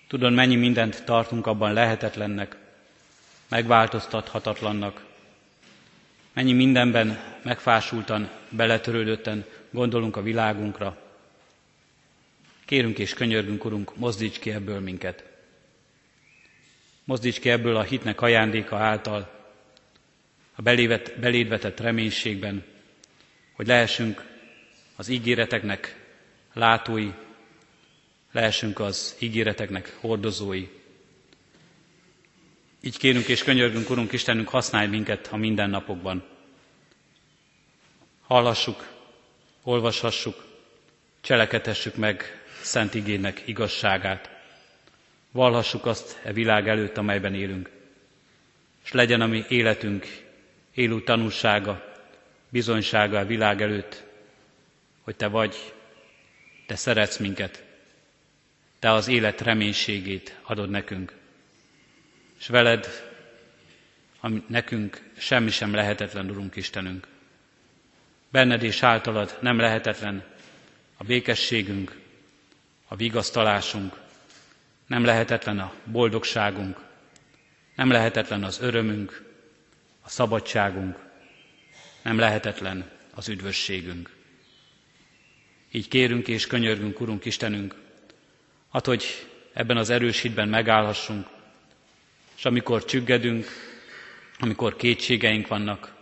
tudod, 0.07 0.33
mennyi 0.33 0.55
mindent 0.55 1.03
tartunk 1.05 1.47
abban 1.47 1.73
lehetetlennek, 1.73 2.55
megváltoztathatatlannak, 3.47 5.05
mennyi 6.33 6.53
mindenben 6.53 7.19
megfásultan, 7.43 8.29
beletörődötten 8.49 9.45
gondolunk 9.71 10.15
a 10.15 10.21
világunkra, 10.21 11.02
Kérünk 12.73 12.99
és 12.99 13.13
könyörgünk, 13.13 13.65
Urunk, 13.65 13.95
mozdíts 13.95 14.39
ki 14.39 14.51
ebből 14.51 14.79
minket. 14.79 15.23
Mozdíts 17.03 17.39
ki 17.39 17.49
ebből 17.49 17.75
a 17.75 17.81
hitnek 17.81 18.21
ajándéka 18.21 18.77
által, 18.77 19.49
a 20.55 20.61
belévet, 20.61 21.19
beléd 21.19 21.47
vetett 21.47 21.79
reménységben, 21.79 22.63
hogy 23.51 23.67
lehessünk 23.67 24.25
az 24.95 25.07
ígéreteknek 25.07 26.05
látói, 26.53 27.11
lehessünk 28.31 28.79
az 28.79 29.15
ígéreteknek 29.19 29.95
hordozói. 29.99 30.67
Így 32.81 32.97
kérünk 32.97 33.27
és 33.27 33.43
könyörgünk, 33.43 33.89
Urunk 33.89 34.11
Istenünk, 34.11 34.49
használj 34.49 34.87
minket 34.87 35.27
a 35.31 35.37
mindennapokban. 35.37 36.23
Hallassuk, 38.21 38.93
olvashassuk, 39.63 40.45
cselekedhessük 41.21 41.95
meg 41.95 42.42
szent 42.63 42.93
igének 42.93 43.41
igazságát. 43.45 44.29
Valhassuk 45.31 45.85
azt 45.85 46.19
e 46.23 46.33
világ 46.33 46.67
előtt, 46.67 46.97
amelyben 46.97 47.33
élünk. 47.35 47.69
És 48.83 48.91
legyen 48.91 49.21
a 49.21 49.27
mi 49.27 49.45
életünk 49.47 50.05
élő 50.73 51.03
tanúsága, 51.03 51.93
bizonysága 52.49 53.19
a 53.19 53.25
világ 53.25 53.61
előtt, 53.61 54.03
hogy 55.01 55.15
Te 55.15 55.27
vagy, 55.27 55.73
Te 56.65 56.75
szeretsz 56.75 57.17
minket, 57.17 57.63
Te 58.79 58.91
az 58.91 59.07
élet 59.07 59.41
reménységét 59.41 60.39
adod 60.43 60.69
nekünk. 60.69 61.13
És 62.39 62.47
veled, 62.47 62.87
ami 64.19 64.43
nekünk 64.47 65.01
semmi 65.17 65.49
sem 65.49 65.73
lehetetlen, 65.73 66.29
Urunk 66.29 66.55
Istenünk. 66.55 67.07
Benned 68.31 68.63
és 68.63 68.83
általad 68.83 69.37
nem 69.41 69.57
lehetetlen 69.59 70.23
a 70.97 71.03
békességünk, 71.03 72.01
a 72.93 72.95
vigasztalásunk, 72.95 73.99
nem 74.87 75.03
lehetetlen 75.03 75.59
a 75.59 75.73
boldogságunk, 75.85 76.77
nem 77.75 77.89
lehetetlen 77.91 78.43
az 78.43 78.61
örömünk, 78.61 79.23
a 80.01 80.09
szabadságunk, 80.09 80.99
nem 82.01 82.17
lehetetlen 82.17 82.89
az 83.13 83.29
üdvösségünk. 83.29 84.15
Így 85.71 85.87
kérünk 85.87 86.27
és 86.27 86.47
könyörgünk, 86.47 86.99
Urunk 86.99 87.25
Istenünk, 87.25 87.75
hát, 88.71 88.85
hogy 88.85 89.27
ebben 89.53 89.77
az 89.77 89.89
erős 89.89 90.19
hitben 90.21 90.47
megállhassunk, 90.47 91.27
és 92.37 92.45
amikor 92.45 92.85
csüggedünk, 92.85 93.47
amikor 94.39 94.75
kétségeink 94.75 95.47
vannak, 95.47 95.95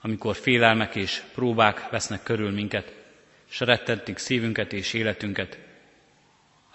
amikor 0.00 0.36
félelmek 0.36 0.94
és 0.94 1.22
próbák 1.34 1.90
vesznek 1.90 2.22
körül 2.22 2.50
minket, 2.50 2.94
és 3.50 3.60
rettentik 3.60 4.18
szívünket 4.18 4.72
és 4.72 4.92
életünket, 4.92 5.58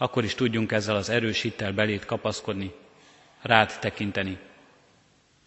akkor 0.01 0.23
is 0.23 0.35
tudjunk 0.35 0.71
ezzel 0.71 0.95
az 0.95 1.09
erős 1.09 1.41
hittel 1.41 1.71
belét 1.73 2.05
kapaszkodni, 2.05 2.71
rád 3.41 3.79
tekinteni. 3.79 4.37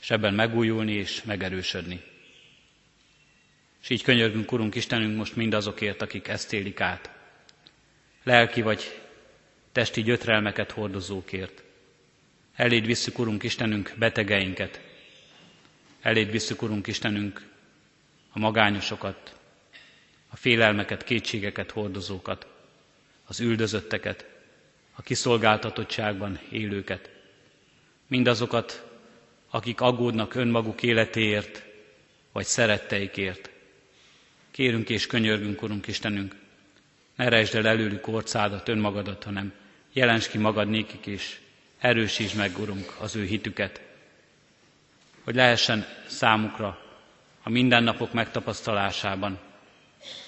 és 0.00 0.11
ebben 0.11 0.34
megújulni 0.34 0.92
és 0.92 1.22
megerősödni. 1.22 2.03
És 3.82 3.90
így 3.90 4.03
könyörgünk, 4.03 4.53
Urunk 4.53 4.74
Istenünk, 4.74 5.16
most 5.16 5.36
mindazokért, 5.36 6.03
akik 6.03 6.28
ezt 6.28 6.53
élik 6.53 6.80
át. 6.80 7.11
Lelki 8.22 8.62
vagy 8.62 9.00
testi 9.72 10.03
gyötrelmeket 10.03 10.70
hordozókért. 10.70 11.62
Eléd 12.55 12.86
visszük, 12.86 13.18
Urunk 13.18 13.42
Istenünk, 13.42 13.94
betegeinket. 13.98 14.80
Eléd 16.00 16.30
visszük, 16.30 16.62
Urunk 16.62 16.86
Istenünk, 16.86 17.48
a 18.32 18.38
magányosokat, 18.38 19.38
a 20.28 20.36
félelmeket, 20.36 21.05
kétségeket 21.05 21.70
hordozókat, 21.70 22.46
az 23.24 23.40
üldözötteket, 23.40 24.32
a 24.93 25.03
kiszolgáltatottságban 25.03 26.38
élőket. 26.51 27.11
Mindazokat, 28.07 28.90
akik 29.51 29.80
aggódnak 29.80 30.34
önmaguk 30.34 30.82
életéért, 30.82 31.64
vagy 32.32 32.45
szeretteikért. 32.45 33.51
Kérünk 34.51 34.88
és 34.88 35.07
könyörgünk, 35.07 35.62
Urunk 35.62 35.86
Istenünk, 35.86 36.36
ne 37.16 37.28
rejtsd 37.28 37.55
el 37.55 37.66
előlük 37.66 38.07
orcádat, 38.09 38.68
önmagadat, 38.68 39.24
hanem 39.24 39.53
jelens 39.93 40.28
ki 40.28 40.38
magad 40.38 40.68
nékik, 40.68 41.07
és 41.07 41.40
erősítsd 41.78 42.36
meg, 42.36 42.59
Urunk, 42.59 42.97
az 43.01 43.16
ő 43.16 43.24
hitüket, 43.24 43.80
hogy 45.24 45.34
lehessen 45.34 45.86
számukra 46.07 46.78
a 47.43 47.51
mindennapok 47.51 48.12
megtapasztalásában 48.12 49.38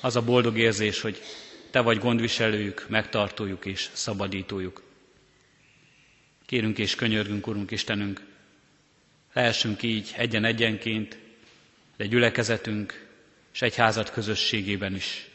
az 0.00 0.16
a 0.16 0.22
boldog 0.22 0.58
érzés, 0.58 1.00
hogy 1.00 1.20
Te 1.74 1.80
vagy 1.80 1.98
gondviselőjük, 1.98 2.86
megtartójuk 2.88 3.64
és 3.64 3.88
szabadítójuk. 3.92 4.82
Kérünk 6.46 6.78
és 6.78 6.94
könyörgünk, 6.94 7.46
Urunk 7.46 7.70
Istenünk, 7.70 8.20
lehessünk 9.32 9.82
így 9.82 10.12
egyen-egyenként, 10.16 11.18
de 11.96 12.06
gyülekezetünk 12.06 13.06
és 13.52 13.62
egyházat 13.62 14.10
közösségében 14.10 14.94
is 14.94 15.28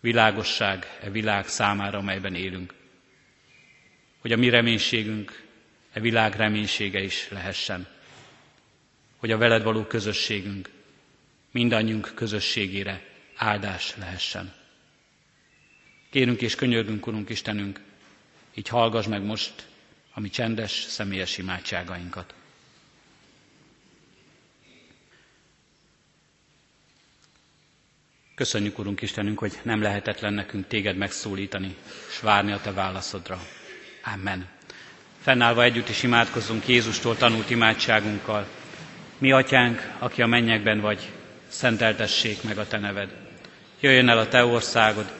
világosság 0.00 0.98
e 1.02 1.10
világ 1.10 1.48
számára, 1.48 1.98
amelyben 1.98 2.34
élünk. 2.34 2.74
Hogy 4.20 4.32
a 4.32 4.36
mi 4.36 4.48
reménységünk 4.48 5.42
e 5.92 6.00
világ 6.00 6.34
reménysége 6.34 7.02
is 7.02 7.28
lehessen. 7.28 7.86
Hogy 9.16 9.30
a 9.30 9.38
veled 9.38 9.62
való 9.62 9.84
közösségünk 9.84 10.70
mindannyiunk 11.50 12.12
közösségére 12.14 13.02
áldás 13.34 13.96
lehessen. 13.96 14.59
Kérünk 16.10 16.40
és 16.40 16.54
könyörgünk, 16.54 17.06
Urunk 17.06 17.28
Istenünk, 17.28 17.80
így 18.54 18.68
hallgass 18.68 19.06
meg 19.06 19.22
most 19.22 19.66
a 20.14 20.20
mi 20.20 20.28
csendes, 20.28 20.70
személyes 20.72 21.38
imádságainkat. 21.38 22.34
Köszönjük, 28.34 28.78
Urunk 28.78 29.02
Istenünk, 29.02 29.38
hogy 29.38 29.58
nem 29.62 29.82
lehetetlen 29.82 30.32
nekünk 30.32 30.66
téged 30.66 30.96
megszólítani, 30.96 31.76
és 32.08 32.20
várni 32.20 32.52
a 32.52 32.60
te 32.60 32.72
válaszodra. 32.72 33.40
Amen. 34.14 34.48
Fennállva 35.20 35.62
együtt 35.62 35.88
is 35.88 36.02
imádkozzunk 36.02 36.68
Jézustól 36.68 37.16
tanult 37.16 37.50
imádságunkkal. 37.50 38.46
Mi, 39.18 39.32
Atyánk, 39.32 39.92
aki 39.98 40.22
a 40.22 40.26
mennyekben 40.26 40.80
vagy, 40.80 41.12
szenteltessék 41.48 42.42
meg 42.42 42.58
a 42.58 42.66
Te 42.66 42.78
neved. 42.78 43.10
Jöjjön 43.80 44.08
el 44.08 44.18
a 44.18 44.28
Te 44.28 44.44
országod, 44.44 45.19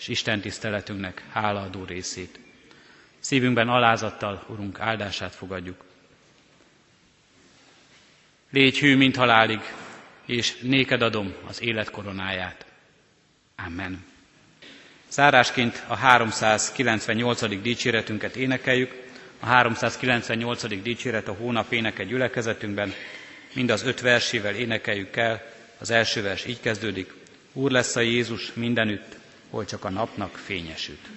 és 0.00 0.08
Isten 0.08 0.40
tiszteletünknek 0.40 1.22
hálaadó 1.32 1.84
részét. 1.84 2.38
Szívünkben 3.18 3.68
alázattal, 3.68 4.44
Urunk, 4.48 4.80
áldását 4.80 5.34
fogadjuk. 5.34 5.84
Légy 8.50 8.78
hű, 8.78 8.96
mint 8.96 9.16
halálig, 9.16 9.60
és 10.26 10.56
néked 10.60 11.02
adom 11.02 11.34
az 11.46 11.62
élet 11.62 11.90
koronáját. 11.90 12.66
Amen. 13.66 14.04
Zárásként 15.10 15.84
a 15.86 15.94
398. 15.94 17.60
dicséretünket 17.62 18.36
énekeljük. 18.36 19.08
A 19.40 19.46
398. 19.46 20.82
dicséret 20.82 21.28
a 21.28 21.32
hónap 21.32 21.72
éneke 21.72 22.04
gyülekezetünkben. 22.04 22.92
Mind 23.54 23.70
az 23.70 23.82
öt 23.82 24.00
versével 24.00 24.54
énekeljük 24.54 25.16
el. 25.16 25.42
Az 25.78 25.90
első 25.90 26.22
vers 26.22 26.46
így 26.46 26.60
kezdődik. 26.60 27.12
Úr 27.52 27.70
lesz 27.70 27.96
a 27.96 28.00
Jézus 28.00 28.52
mindenütt, 28.52 29.19
hol 29.50 29.64
csak 29.64 29.84
a 29.84 29.90
napnak 29.90 30.34
fényesüt. 30.34 31.08